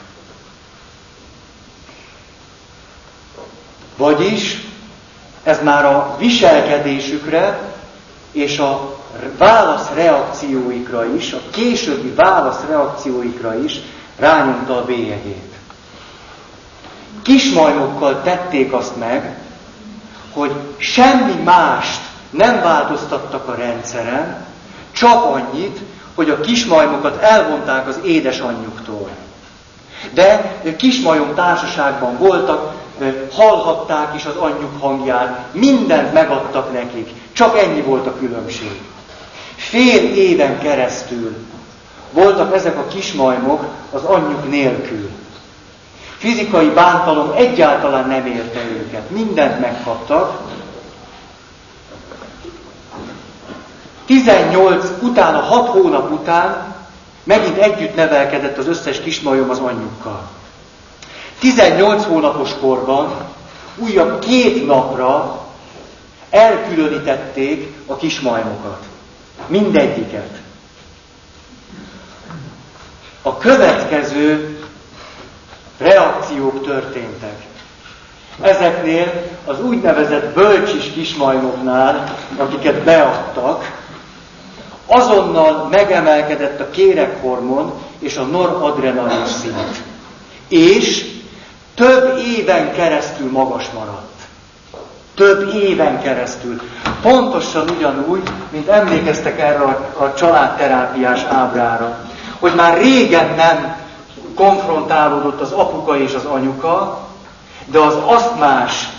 [3.98, 4.62] Vagyis
[5.44, 7.67] ez már a viselkedésükre
[8.38, 8.96] és a
[9.38, 13.80] válaszreakcióikra is, a későbbi válaszreakcióikra is
[14.20, 15.54] rányomta a bélyegét.
[17.22, 19.38] Kismajmokkal tették azt meg,
[20.34, 24.46] hogy semmi mást nem változtattak a rendszeren,
[24.92, 25.80] csak annyit,
[26.16, 29.10] hogy a kismajmokat elvonták az édesanyjuktól.
[30.14, 32.74] De kismajom társaságban voltak,
[33.32, 38.82] hallhatták is az anyjuk hangját, mindent megadtak nekik, csak ennyi volt a különbség.
[39.56, 41.36] Fél éven keresztül
[42.12, 45.10] voltak ezek a kismajmok az anyjuk nélkül.
[46.18, 50.40] Fizikai bántalom egyáltalán nem érte őket, mindent megkaptak.
[54.06, 56.76] 18 utána, 6 hónap után
[57.24, 60.30] megint együtt nevelkedett az összes kismajom az anyjukkal.
[61.40, 63.14] 18 hónapos korban
[63.78, 65.42] újabb két napra
[66.30, 68.84] elkülönítették a kismajmokat.
[69.48, 70.30] Mindegyiket.
[73.22, 74.60] A következő
[75.78, 77.46] reakciók történtek.
[78.42, 79.14] Ezeknél
[79.46, 83.86] az úgynevezett bölcsis kismajmoknál, akiket beadtak,
[84.86, 89.84] azonnal megemelkedett a kérekhormon és a noradrenalin szint.
[90.48, 91.17] És
[91.78, 94.22] több éven keresztül magas maradt.
[95.16, 96.62] Több éven keresztül.
[97.02, 101.98] Pontosan ugyanúgy, mint emlékeztek erre a, a családterápiás ábrára,
[102.40, 103.76] hogy már régen nem
[104.36, 107.08] konfrontálódott az apuka és az anyuka,
[107.66, 108.90] de az asztmás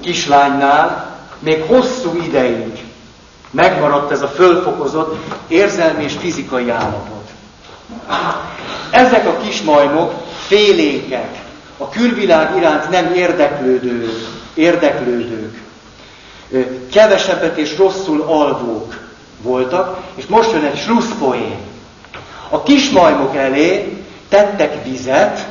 [0.00, 2.84] kislánynál még hosszú ideig
[3.50, 5.16] megmaradt ez a fölfokozott
[5.48, 7.30] érzelmi és fizikai állapot.
[8.90, 10.12] Ezek a kismajmok
[10.46, 11.43] félénkek,
[11.78, 14.08] a külvilág iránt nem érdeklődő,
[14.54, 15.62] érdeklődők,
[16.92, 19.00] kevesebbet és rosszul alvók
[19.42, 21.56] voltak, és most jön egy slusszpoén.
[22.48, 25.46] A kismajmok elé tettek vizet,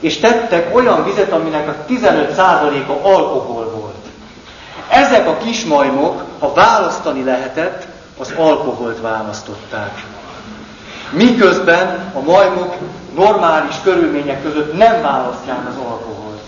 [0.00, 4.06] és tettek olyan vizet, aminek a 15%-a alkohol volt.
[4.88, 7.86] Ezek a kismajmok, ha választani lehetett,
[8.18, 10.04] az alkoholt választották.
[11.10, 12.76] Miközben a majmok
[13.14, 16.40] normális körülmények között nem választják az alkoholt.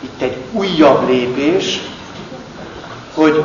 [0.00, 1.80] Itt egy újabb lépés,
[3.14, 3.44] hogy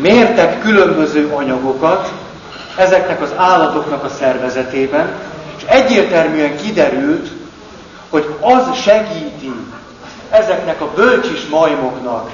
[0.00, 2.12] mértek különböző anyagokat
[2.76, 5.12] ezeknek az állatoknak a szervezetében,
[5.56, 7.30] és egyértelműen kiderült,
[8.10, 9.52] hogy az segíti
[10.32, 12.30] ezeknek a bölcsis majmoknak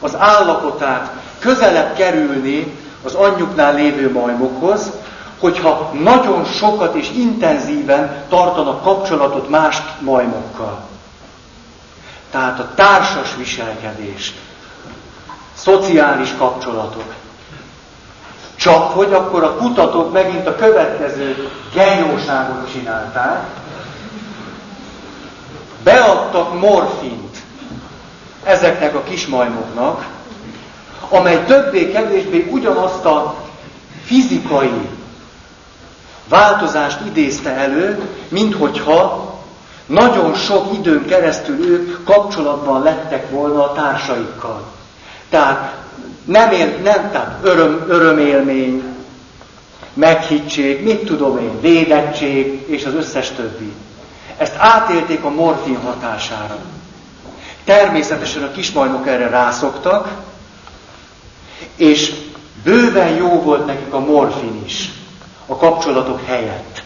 [0.00, 4.90] az állapotát közelebb kerülni az anyjuknál lévő majmokhoz,
[5.40, 10.78] hogyha nagyon sokat és intenzíven tartanak kapcsolatot más majmokkal.
[12.30, 14.34] Tehát a társas viselkedés,
[15.54, 17.14] szociális kapcsolatok.
[18.56, 23.46] Csak hogy akkor a kutatók megint a következő genyóságot csinálták,
[25.84, 27.36] beadtak morfint
[28.44, 30.06] ezeknek a kismajmoknak,
[31.08, 33.34] amely többé-kevésbé ugyanazt a
[34.04, 34.88] fizikai
[36.28, 39.30] változást idézte elő, mint hogyha
[39.86, 44.62] nagyon sok időn keresztül ők kapcsolatban lettek volna a társaikkal.
[45.28, 45.74] Tehát
[46.24, 48.82] nem, él, nem tehát öröm, örömélmény,
[49.94, 53.72] meghittség, mit tudom én, védettség és az összes többi.
[54.42, 56.58] Ezt átélték a morfin hatására.
[57.64, 60.08] Természetesen a kismajmok erre rászoktak,
[61.76, 62.12] és
[62.64, 64.90] bőven jó volt nekik a morfin is
[65.46, 66.82] a kapcsolatok helyett.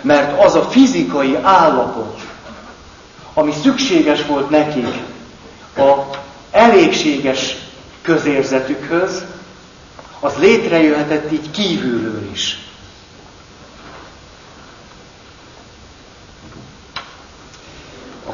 [0.00, 2.20] Mert az a fizikai állapot,
[3.34, 4.94] ami szükséges volt nekik
[5.76, 5.94] a
[6.50, 7.56] elégséges
[8.02, 9.24] közérzetükhöz,
[10.20, 12.67] az létrejöhetett így kívülről is.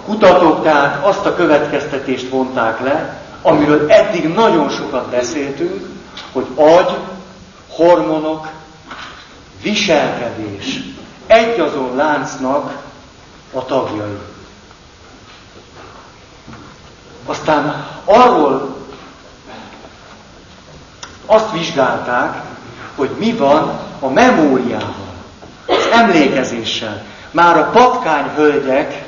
[0.05, 5.87] Kutatók tehát azt a következtetést vonták le, amiről eddig nagyon sokat beszéltünk,
[6.33, 6.97] hogy agy,
[7.71, 8.49] hormonok,
[9.63, 10.81] viselkedés
[11.27, 12.83] egyazon láncnak
[13.53, 14.19] a tagjai.
[17.27, 18.77] Aztán arról
[21.27, 22.43] azt vizsgálták,
[22.97, 25.13] hogy mi van a memóriával,
[25.67, 27.03] az emlékezéssel.
[27.31, 29.04] Már a patkány hölgyek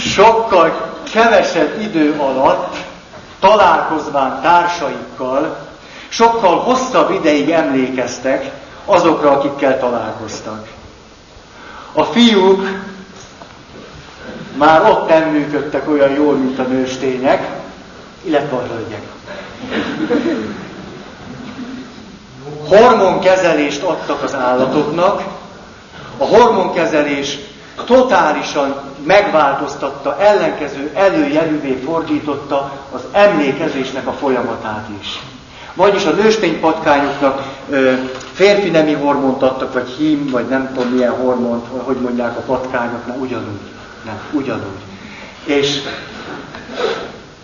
[0.00, 2.76] sokkal kevesebb idő alatt
[3.40, 5.56] találkozván társaikkal
[6.08, 8.50] sokkal hosszabb ideig emlékeztek
[8.84, 10.68] azokra, akikkel találkoztak.
[11.92, 12.68] A fiúk
[14.56, 17.48] már ott nem működtek olyan jól, mint a nőstények,
[18.22, 19.02] illetve a hölgyek.
[22.68, 25.24] Hormonkezelést adtak az állatoknak,
[26.18, 27.38] a hormonkezelés
[27.86, 35.18] totálisan megváltoztatta, ellenkező előjelűvé fordította az emlékezésnek a folyamatát is.
[35.74, 37.42] Vagyis a nősténypatkányoknak
[38.32, 43.20] férfi nemi hormont adtak, vagy hím, vagy nem tudom milyen hormont, hogy mondják a patkányoknak,
[43.20, 43.60] ugyanúgy.
[44.04, 44.80] Nem, ugyanúgy.
[45.44, 45.82] És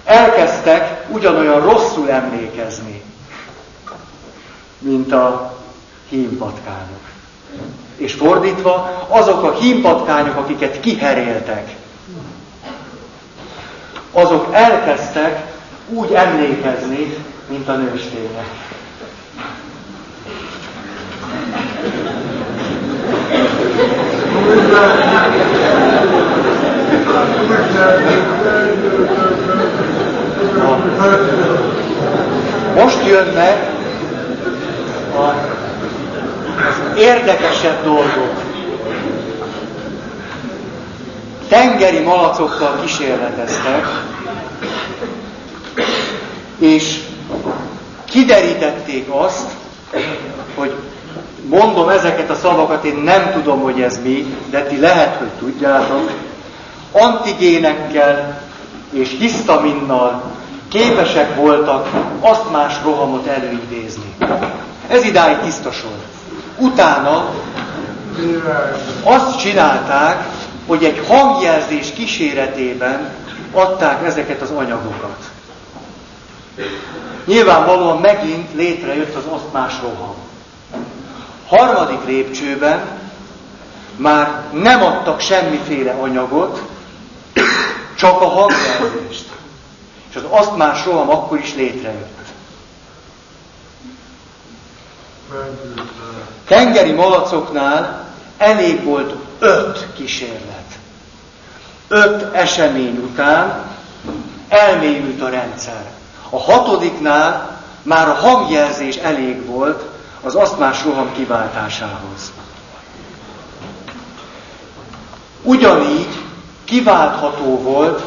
[0.04, 3.02] elkezdtek ugyanolyan rosszul emlékezni,
[4.78, 5.56] mint a
[6.08, 7.04] hímpatkányok.
[7.96, 11.74] És fordítva, azok a hímpatkányok, akiket kiheréltek,
[14.12, 15.46] azok elkezdtek
[15.88, 17.16] úgy emlékezni,
[17.48, 18.46] mint a nőstények.
[32.74, 33.70] Most jönnek
[35.16, 35.55] az
[36.96, 38.42] érdekesebb dolgok.
[41.48, 43.86] Tengeri malacokkal kísérleteztek,
[46.58, 47.00] és
[48.04, 49.50] kiderítették azt,
[50.54, 50.74] hogy
[51.48, 56.10] mondom ezeket a szavakat, én nem tudom, hogy ez mi, de ti lehet, hogy tudjátok,
[56.92, 58.40] antigénekkel
[58.90, 60.22] és hisztaminnal
[60.68, 61.88] képesek voltak
[62.20, 64.14] azt más rohamot előidézni.
[64.88, 66.15] Ez idáig tisztasolt.
[66.58, 67.34] Utána
[69.02, 70.28] azt csinálták,
[70.66, 73.12] hogy egy hangjelzés kíséretében
[73.52, 75.30] adták ezeket az anyagokat.
[77.24, 80.14] Nyilvánvalóan megint létrejött az asztmás roham.
[81.46, 82.80] Harmadik lépcsőben
[83.96, 86.62] már nem adtak semmiféle anyagot,
[87.96, 89.28] csak a hangjelzést.
[90.10, 92.14] És az asztmás roham akkor is létrejött.
[96.46, 100.78] Tengeri malacoknál elég volt öt kísérlet.
[101.88, 103.64] Öt esemény után
[104.48, 105.84] elmélyült a rendszer.
[106.30, 109.82] A hatodiknál már a hangjelzés elég volt
[110.22, 112.32] az asztmás roham kiváltásához.
[115.42, 116.22] Ugyanígy
[116.64, 118.02] kiváltható volt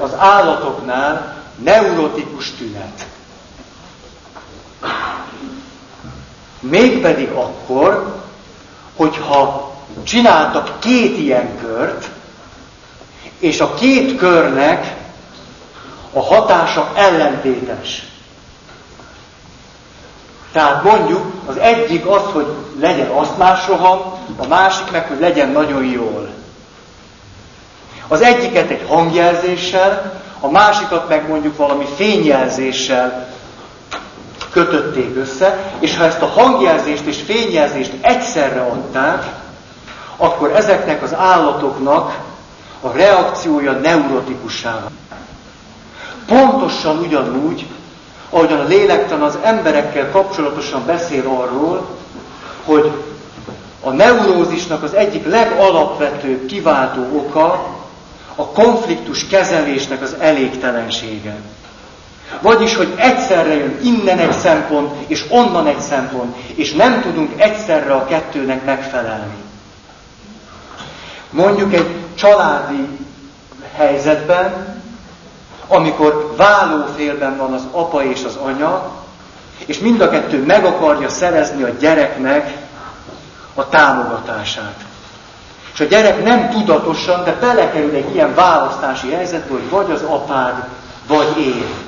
[0.00, 3.06] az állatoknál neurotikus tünet.
[6.60, 8.22] Mégpedig akkor,
[8.96, 12.08] hogyha csináltak két ilyen kört,
[13.38, 14.96] és a két körnek
[16.12, 18.02] a hatása ellentétes.
[20.52, 22.46] Tehát mondjuk az egyik az, hogy
[22.80, 24.00] legyen asztmás roham,
[24.36, 26.28] a másik meg, hogy legyen nagyon jól.
[28.08, 33.28] Az egyiket egy hangjelzéssel, a másikat meg mondjuk valami fényjelzéssel
[34.50, 39.24] kötötték össze, és ha ezt a hangjelzést és fényjelzést egyszerre adták,
[40.16, 42.18] akkor ezeknek az állatoknak
[42.80, 44.84] a reakciója neurotikussá
[46.28, 47.66] Pontosan ugyanúgy,
[48.30, 51.86] ahogyan a lélektan az emberekkel kapcsolatosan beszél arról,
[52.64, 52.90] hogy
[53.82, 57.66] a neurózisnak az egyik legalapvetőbb kiváltó oka
[58.34, 61.36] a konfliktus kezelésnek az elégtelensége.
[62.40, 67.92] Vagyis, hogy egyszerre jön innen egy szempont, és onnan egy szempont, és nem tudunk egyszerre
[67.92, 69.36] a kettőnek megfelelni.
[71.30, 72.88] Mondjuk egy családi
[73.76, 74.76] helyzetben,
[75.68, 78.90] amikor válófélben van az apa és az anya,
[79.66, 82.56] és mind a kettő meg akarja szerezni a gyereknek
[83.54, 84.84] a támogatását.
[85.72, 90.64] És a gyerek nem tudatosan, de belekerül egy ilyen választási helyzetbe, hogy vagy az apád,
[91.06, 91.87] vagy én.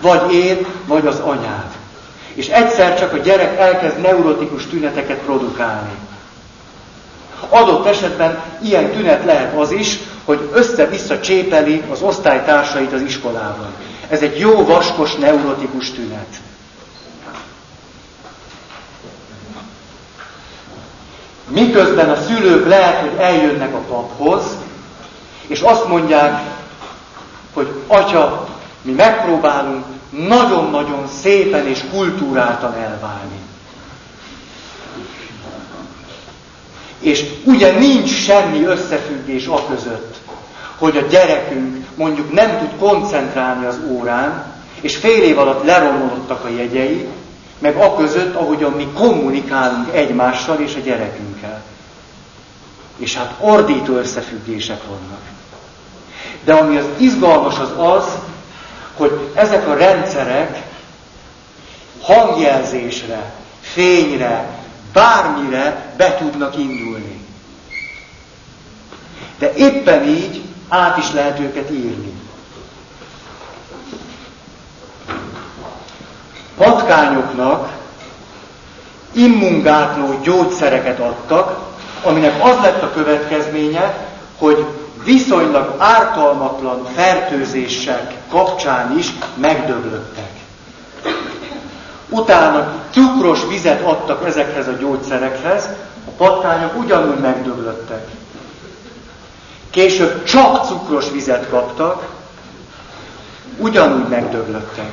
[0.00, 1.66] Vagy én, vagy az anyád.
[2.34, 5.94] És egyszer csak a gyerek elkezd neurotikus tüneteket produkálni.
[7.48, 13.74] Adott esetben ilyen tünet lehet az is, hogy össze-vissza csépeli az osztálytársait az iskolában.
[14.08, 16.40] Ez egy jó vaskos neurotikus tünet.
[21.48, 24.42] Miközben a szülők lehet, hogy eljönnek a paphoz,
[25.46, 26.42] és azt mondják,
[27.52, 28.48] hogy atya,
[28.82, 33.38] mi megpróbálunk nagyon-nagyon szépen és kultúráltan elválni.
[37.00, 40.16] És ugye nincs semmi összefüggés a között,
[40.78, 44.44] hogy a gyerekünk mondjuk nem tud koncentrálni az órán,
[44.80, 47.08] és fél év alatt leromolottak a jegyei,
[47.58, 51.62] meg a között, ahogyan mi kommunikálunk egymással és a gyerekünkkel.
[52.96, 55.20] És hát ordító összefüggések vannak.
[56.44, 58.04] De ami az izgalmas az az,
[59.00, 60.62] hogy ezek a rendszerek
[62.02, 64.48] hangjelzésre, fényre,
[64.92, 67.20] bármire be tudnak indulni.
[69.38, 72.12] De éppen így át is lehet őket írni.
[76.56, 77.72] Patkányoknak
[79.12, 81.68] immungátló gyógyszereket adtak,
[82.02, 84.66] aminek az lett a következménye, hogy
[85.04, 90.30] viszonylag ártalmatlan fertőzések kapcsán is megdöglöttek.
[92.08, 95.68] Utána cukros vizet adtak ezekhez a gyógyszerekhez,
[96.06, 98.08] a patkányok ugyanúgy megdöglöttek.
[99.70, 102.06] Később csak cukros vizet kaptak,
[103.56, 104.90] ugyanúgy megdöglöttek.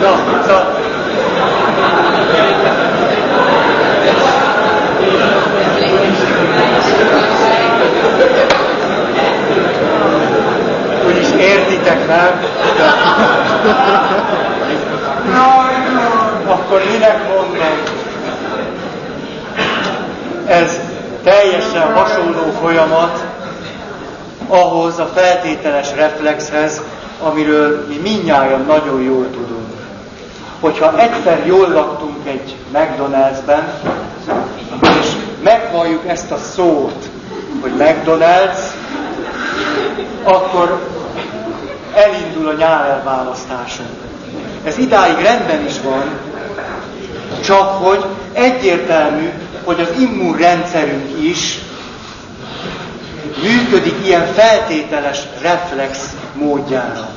[0.00, 0.16] Na,
[0.46, 0.78] szóval
[11.06, 11.28] Úgyis
[11.98, 12.40] nem?
[16.46, 17.56] Akkor minek mondom?
[20.46, 20.80] Ez
[21.22, 23.24] teljesen hasonló folyamat
[24.48, 26.82] ahhoz a feltételes reflexhez,
[27.22, 29.68] amiről mi minnyáján nagyon jól tudunk.
[30.60, 33.72] Hogyha egyszer jól laktunk egy McDonald'sben,
[35.00, 35.10] és
[35.42, 37.08] meghalljuk ezt a szót,
[37.60, 38.58] hogy McDonald's,
[40.24, 40.99] akkor
[41.94, 43.88] elindul a nyár elválasztásunk.
[44.64, 46.18] Ez idáig rendben is van,
[47.44, 49.30] csak hogy egyértelmű,
[49.64, 51.58] hogy az immunrendszerünk is
[53.42, 57.08] működik ilyen feltételes reflex módjára.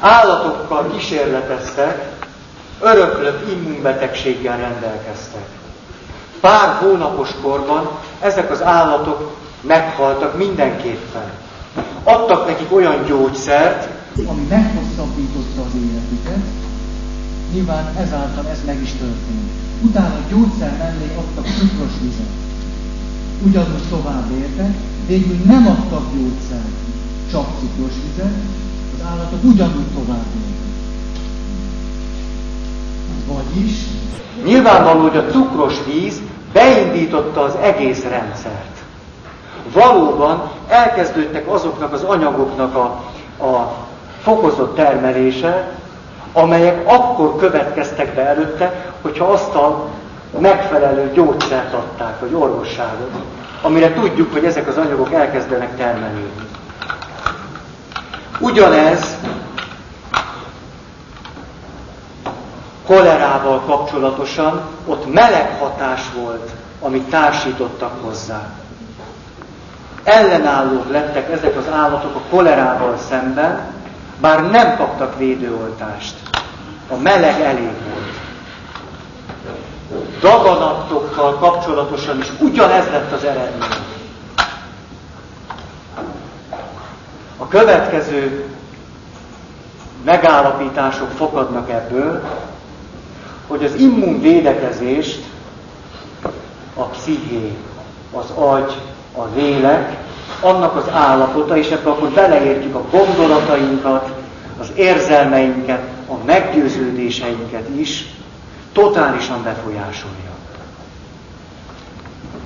[0.00, 2.08] Állatokkal kísérleteztek,
[2.80, 5.44] öröklött immunbetegséggel rendelkeztek.
[6.40, 7.90] Pár hónapos korban
[8.20, 11.30] ezek az állatok meghaltak mindenképpen.
[12.02, 13.88] Adtak nekik olyan gyógyszert,
[14.26, 16.44] ami meghosszabbította az életüket,
[17.52, 19.50] nyilván ezáltal ez meg is történt.
[19.82, 22.32] Utána gyógyszer mellé adtak cukros vizet.
[23.46, 24.74] Ugyanúgy tovább értek,
[25.06, 26.78] végül nem adtak gyógyszert,
[27.30, 28.34] csak cukros vizet,
[28.94, 30.68] az állatok ugyanúgy tovább értek.
[33.26, 33.72] Vagyis
[34.44, 36.20] nyilvánvaló, hogy a cukros víz
[36.52, 38.79] beindította az egész rendszert.
[39.72, 42.82] Valóban elkezdődtek azoknak az anyagoknak a,
[43.44, 43.74] a
[44.22, 45.68] fokozott termelése,
[46.32, 49.86] amelyek akkor következtek be előtte, hogyha azt a
[50.38, 53.10] megfelelő gyógyszert adták, vagy orvosságot,
[53.62, 56.48] amire tudjuk, hogy ezek az anyagok elkezdenek termelődni.
[58.38, 59.16] Ugyanez
[62.86, 66.50] kolerával kapcsolatosan, ott meleg hatás volt,
[66.80, 68.59] amit társítottak hozzá.
[70.04, 73.72] Ellenállók lettek ezek az állatok a kolerával szemben,
[74.20, 76.14] bár nem kaptak védőoltást.
[76.90, 78.18] A meleg elég volt.
[80.20, 83.68] Daganatokkal kapcsolatosan is ugyanez lett az eredmény.
[87.36, 88.44] A következő
[90.04, 92.22] megállapítások fokadnak ebből,
[93.46, 95.24] hogy az immunvédekezést
[96.74, 97.56] a psziché,
[98.12, 99.96] az agy, a lélek,
[100.40, 104.10] annak az állapota, és ebbe akkor beleértjük a gondolatainkat,
[104.60, 108.06] az érzelmeinket, a meggyőződéseinket is,
[108.72, 110.30] totálisan befolyásolja.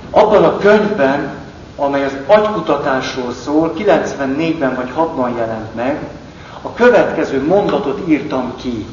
[0.09, 1.33] Abban a könyvben,
[1.75, 5.99] amely az agykutatásról szól, 94-ben vagy 6-ban jelent meg,
[6.61, 8.85] a következő mondatot írtam ki.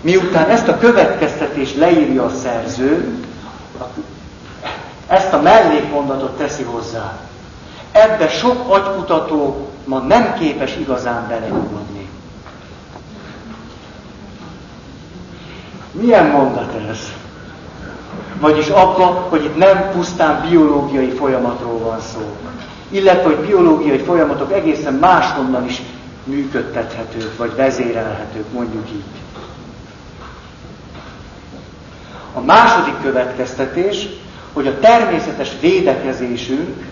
[0.00, 3.18] Miután ezt a következtetést leírja a szerző,
[5.14, 7.18] ezt a mellékmondatot teszi hozzá.
[7.92, 12.08] Ebbe sok agykutató ma nem képes igazán belenyugodni.
[15.92, 16.98] Milyen mondat ez?
[18.40, 22.36] Vagyis abba, hogy itt nem pusztán biológiai folyamatról van szó.
[22.90, 25.82] Illetve, hogy biológiai folyamatok egészen máshonnan is
[26.24, 29.04] működtethetők, vagy vezérelhetők, mondjuk így.
[32.34, 34.08] A második következtetés,
[34.54, 36.86] hogy a természetes védekezésünk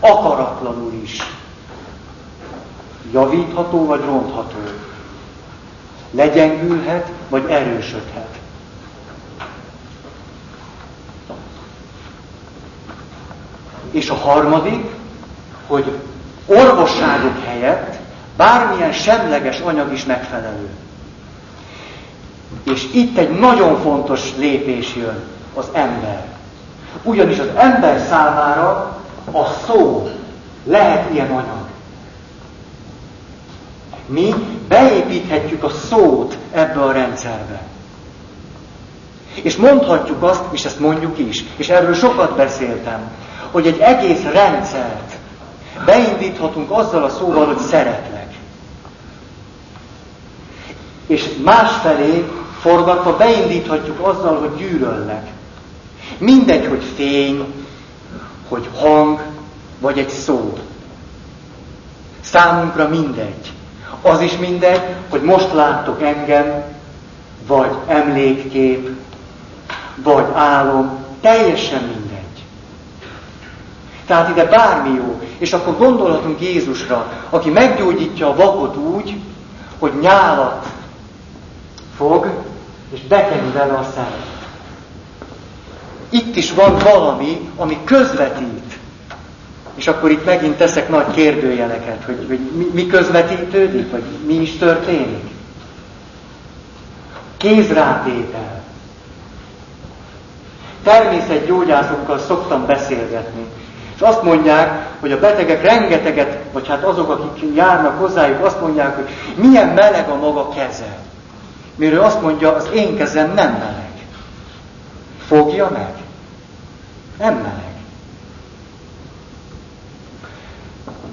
[0.00, 1.18] akaratlanul is
[3.12, 4.58] javítható vagy rontható.
[6.10, 8.38] legyengülhet, vagy erősödhet.
[13.90, 14.84] És a harmadik,
[15.66, 15.98] hogy
[16.46, 17.98] orvosságok helyett
[18.36, 20.68] bármilyen semleges anyag is megfelelő.
[22.62, 25.22] És itt egy nagyon fontos lépés jön,
[25.54, 26.33] az ember.
[27.02, 28.98] Ugyanis az ember számára
[29.32, 30.08] a szó
[30.64, 31.64] lehet ilyen anyag.
[34.06, 34.34] Mi
[34.68, 37.62] beépíthetjük a szót ebbe a rendszerbe.
[39.34, 43.10] És mondhatjuk azt, és ezt mondjuk is, és erről sokat beszéltem,
[43.50, 45.12] hogy egy egész rendszert
[45.84, 48.34] beindíthatunk azzal a szóval, hogy szeretlek.
[51.06, 52.24] És másfelé
[52.60, 55.26] forgatva beindíthatjuk azzal, hogy gyűlöllek.
[56.18, 57.44] Mindegy, hogy fény,
[58.48, 59.20] hogy hang,
[59.80, 60.58] vagy egy szó.
[62.20, 63.52] Számunkra mindegy.
[64.02, 66.62] Az is mindegy, hogy most láttok engem,
[67.46, 68.88] vagy emlékkép,
[69.96, 72.44] vagy álom, teljesen mindegy.
[74.06, 75.20] Tehát ide bármi jó.
[75.38, 79.20] És akkor gondolhatunk Jézusra, aki meggyógyítja a vakot úgy,
[79.78, 80.66] hogy nyálat
[81.96, 82.30] fog,
[82.92, 84.33] és bekeni vele a szemet.
[86.14, 88.78] Itt is van valami, ami közvetít.
[89.74, 94.56] És akkor itt megint teszek nagy kérdőjeleket, hogy, hogy mi, mi közvetítődik, vagy mi is
[94.56, 95.30] történik.
[97.36, 98.62] Kézrátétel.
[100.82, 103.44] Természetgyógyászokkal szoktam beszélgetni.
[103.94, 108.94] És azt mondják, hogy a betegek rengeteget, vagy hát azok, akik járnak hozzájuk, azt mondják,
[108.94, 110.98] hogy milyen meleg a maga keze.
[111.76, 113.92] Miről azt mondja, az én kezem nem meleg.
[115.26, 116.03] Fogja meg.
[117.18, 117.72] Nem meleg.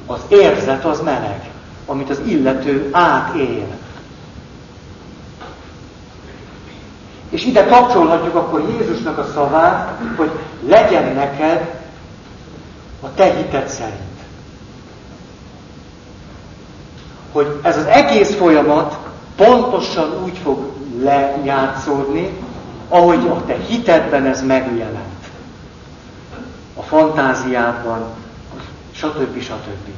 [0.05, 1.49] Az érzet az meleg,
[1.85, 3.67] amit az illető átél.
[7.29, 10.31] És ide kapcsolhatjuk akkor Jézusnak a szavát, hogy
[10.67, 11.79] legyen neked
[13.01, 13.99] a te hited szerint.
[17.31, 18.97] Hogy ez az egész folyamat
[19.35, 22.37] pontosan úgy fog lejátszódni,
[22.89, 25.10] ahogy a te hitedben ez megjelent.
[26.75, 28.03] A fantáziádban,
[28.91, 29.41] stb.
[29.41, 29.89] stb.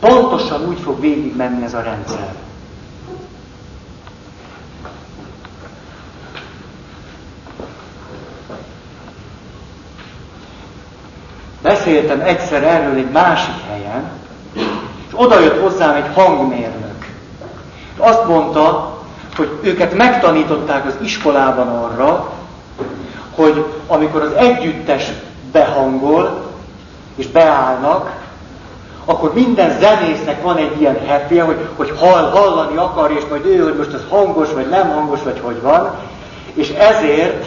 [0.00, 2.34] Pontosan úgy fog végigmenni ez a rendszer.
[11.62, 14.10] Beszéltem egyszer erről egy másik helyen,
[15.06, 17.06] és oda jött hozzám egy hangmérnök.
[17.94, 18.98] És azt mondta,
[19.36, 22.32] hogy őket megtanították az iskolában arra,
[23.34, 25.12] hogy amikor az együttes
[25.52, 26.44] behangol,
[27.16, 28.24] és beállnak,
[29.04, 33.62] akkor minden zenésznek van egy ilyen happy hogy, hogy hall, hallani akar, és majd ő,
[33.62, 35.94] hogy most az hangos, vagy nem hangos, vagy hogy van.
[36.54, 37.46] És ezért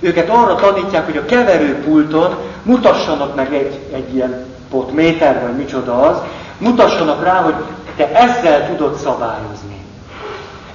[0.00, 6.16] őket arra tanítják, hogy a keverőpulton mutassanak meg egy, egy ilyen potméter, vagy micsoda az,
[6.58, 7.54] mutassanak rá, hogy
[7.96, 9.80] te ezzel tudod szabályozni.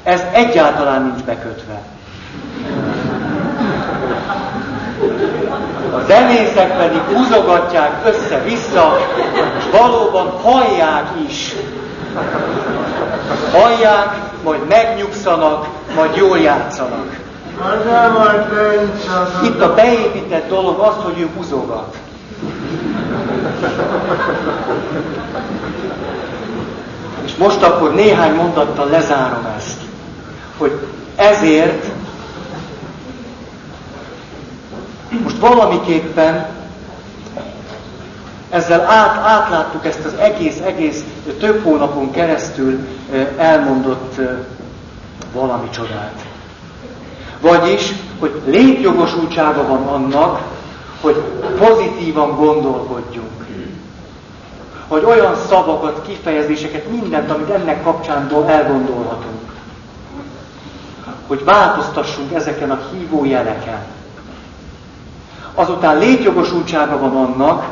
[0.03, 1.81] Ez egyáltalán nincs bekötve.
[5.97, 8.97] A zenészek pedig húzogatják össze-vissza,
[9.57, 11.55] és valóban hallják is.
[13.51, 17.17] Hallják, majd megnyugszanak, majd jól játszanak.
[19.43, 21.97] Itt a beépített dolog az, hogy ő húzogat.
[27.25, 29.79] És most akkor néhány mondattal lezárom ezt,
[30.57, 30.71] hogy
[31.15, 31.85] ezért
[35.23, 36.47] most valamiképpen
[38.49, 41.03] ezzel át, átláttuk ezt az egész, egész
[41.39, 42.87] több hónapon keresztül
[43.37, 44.15] elmondott
[45.33, 46.25] valami csodát.
[47.41, 50.41] Vagyis, hogy létjogosultsága van annak,
[51.01, 51.15] hogy
[51.57, 53.45] pozitívan gondolkodjunk.
[54.87, 59.51] Hogy olyan szavakat, kifejezéseket, mindent, amit ennek kapcsánból elgondolhatunk.
[61.27, 63.85] Hogy változtassunk ezeken a hívó jeleken.
[65.59, 67.67] Azután létjogosultsága van annak,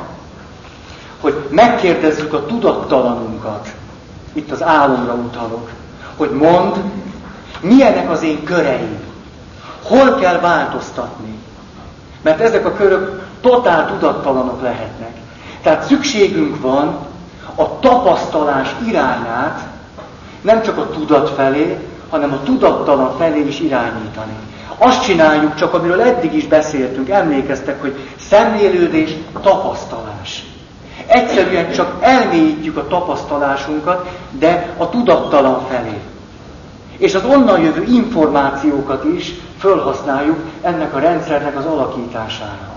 [1.22, 3.74] hogy megkérdezzük a tudattalanunkat.
[4.34, 5.70] Itt az álomra utalok.
[6.18, 6.76] Hogy mond,
[7.62, 9.00] milyenek az én köreim.
[9.84, 11.38] Hol kell változtatni?
[12.22, 15.18] Mert ezek a körök totál tudattalanok lehetnek.
[15.62, 16.98] Tehát szükségünk van
[17.56, 19.68] a tapasztalás irányát
[20.42, 21.78] nem csak a tudat felé,
[22.10, 24.36] hanem a tudattalan felé is irányítani.
[24.78, 29.10] Azt csináljuk csak, amiről eddig is beszéltünk, emlékeztek, hogy szemlélődés,
[29.42, 30.44] tapasztalás.
[31.08, 36.00] Egyszerűen csak elmélyítjük a tapasztalásunkat, de a tudattalan felé.
[36.98, 42.74] És az onnan jövő információkat is felhasználjuk ennek a rendszernek az alakítására.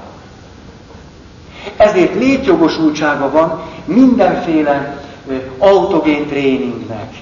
[1.76, 5.02] Ezért létjogosultsága van mindenféle
[5.58, 7.14] autogén tréningnek,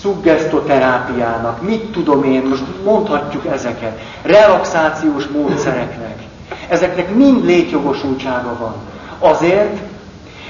[0.00, 6.22] szuggesztoterápiának, mit tudom én, most mondhatjuk ezeket, relaxációs módszereknek.
[6.68, 8.74] Ezeknek mind létjogosultsága van.
[9.18, 9.78] Azért,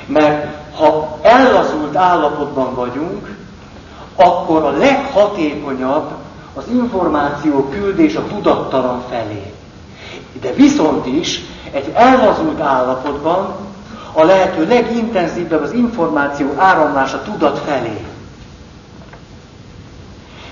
[0.07, 0.46] mert
[0.76, 3.36] ha ellazult állapotban vagyunk,
[4.16, 6.11] akkor a leghatékonyabb
[6.55, 9.53] az információ küldés a tudattalan felé.
[10.40, 11.40] De viszont is
[11.72, 13.55] egy ellazult állapotban
[14.12, 18.05] a lehető legintenzívebb az információ áramlása tudat felé.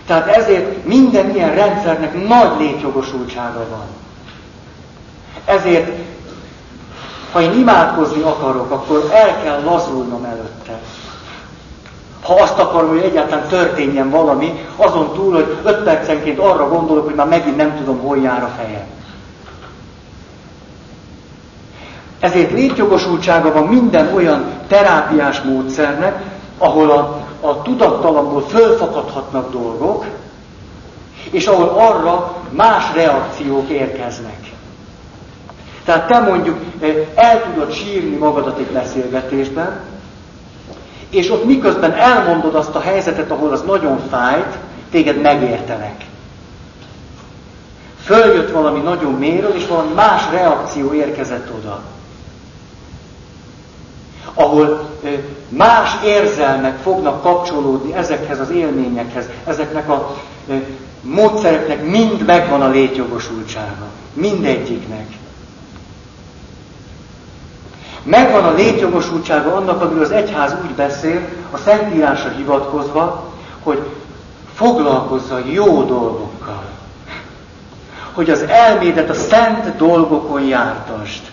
[0.06, 3.86] Tehát ezért minden ilyen rendszernek nagy létjogosultsága van.
[5.44, 5.90] Ezért,
[7.32, 10.80] ha én imádkozni akarok, akkor el kell lazulnom előtte.
[12.22, 17.14] Ha azt akarom, hogy egyáltalán történjen valami, azon túl, hogy öt percenként arra gondolok, hogy
[17.14, 18.86] már megint nem tudom, hol jár a fejem.
[22.20, 26.22] Ezért létjogosultsága van minden olyan terápiás módszernek,
[26.58, 30.04] ahol a, a tudattalamból fölfakadhatnak dolgok,
[31.30, 34.54] és ahol arra más reakciók érkeznek.
[35.84, 39.80] Tehát te mondjuk eh, el tudod sírni magadat egy beszélgetésben,
[41.10, 44.58] és ott miközben elmondod azt a helyzetet, ahol az nagyon fájt,
[44.90, 46.04] téged megértenek.
[48.02, 51.80] Följött valami nagyon méről, és valami más reakció érkezett oda
[54.36, 54.90] ahol
[55.48, 60.16] más érzelmek fognak kapcsolódni ezekhez az élményekhez, ezeknek a
[61.00, 63.86] módszereknek mind megvan a létjogosultsága.
[64.12, 65.06] Mindegyiknek.
[68.02, 71.20] Megvan a létjogosultsága annak, amiről az egyház úgy beszél,
[71.50, 73.32] a Szentírásra hivatkozva,
[73.62, 73.82] hogy
[74.54, 76.64] foglalkozza jó dolgokkal.
[78.12, 81.30] Hogy az elmédet a szent dolgokon jártast.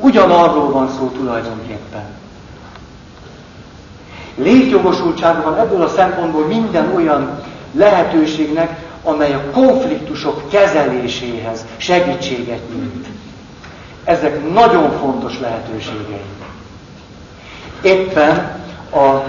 [0.00, 2.04] Ugyanarról van szó tulajdonképpen.
[4.36, 7.40] Létjogosultsága van ebből a szempontból minden olyan
[7.72, 13.06] lehetőségnek, amely a konfliktusok kezeléséhez segítséget nyújt.
[14.04, 16.24] Ezek nagyon fontos lehetőségei.
[17.82, 18.60] Éppen
[18.92, 19.22] a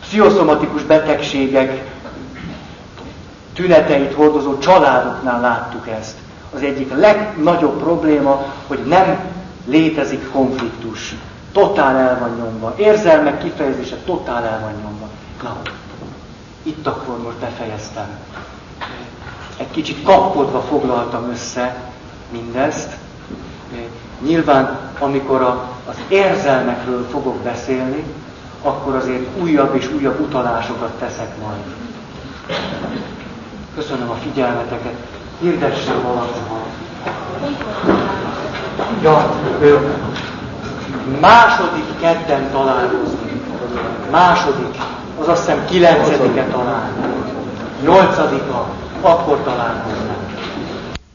[0.00, 1.84] pszichoszomatikus betegségek
[3.54, 6.16] tüneteit hordozó családoknál láttuk ezt
[6.54, 9.18] az egyik legnagyobb probléma, hogy nem
[9.66, 11.14] létezik konfliktus.
[11.52, 12.74] Totál el van nyomva.
[12.76, 15.08] Érzelmek kifejezése totál el van nyomva.
[15.42, 15.56] Na,
[16.62, 18.08] itt akkor most befejeztem.
[19.56, 21.76] Egy kicsit kapkodva foglaltam össze
[22.32, 22.96] mindezt.
[24.20, 28.04] Nyilván, amikor a, az érzelmekről fogok beszélni,
[28.62, 31.60] akkor azért újabb és újabb utalásokat teszek majd.
[33.74, 34.94] Köszönöm a figyelmeteket
[35.40, 36.38] hirdessen valaki.
[39.02, 39.30] Ja,
[39.60, 39.94] ő,
[41.20, 43.42] második kedden találkozni.
[44.10, 44.76] Második,
[45.20, 46.90] az azt hiszem kilencedike talán.
[47.82, 48.66] Nyolcadika,
[49.00, 50.19] akkor találkoznak.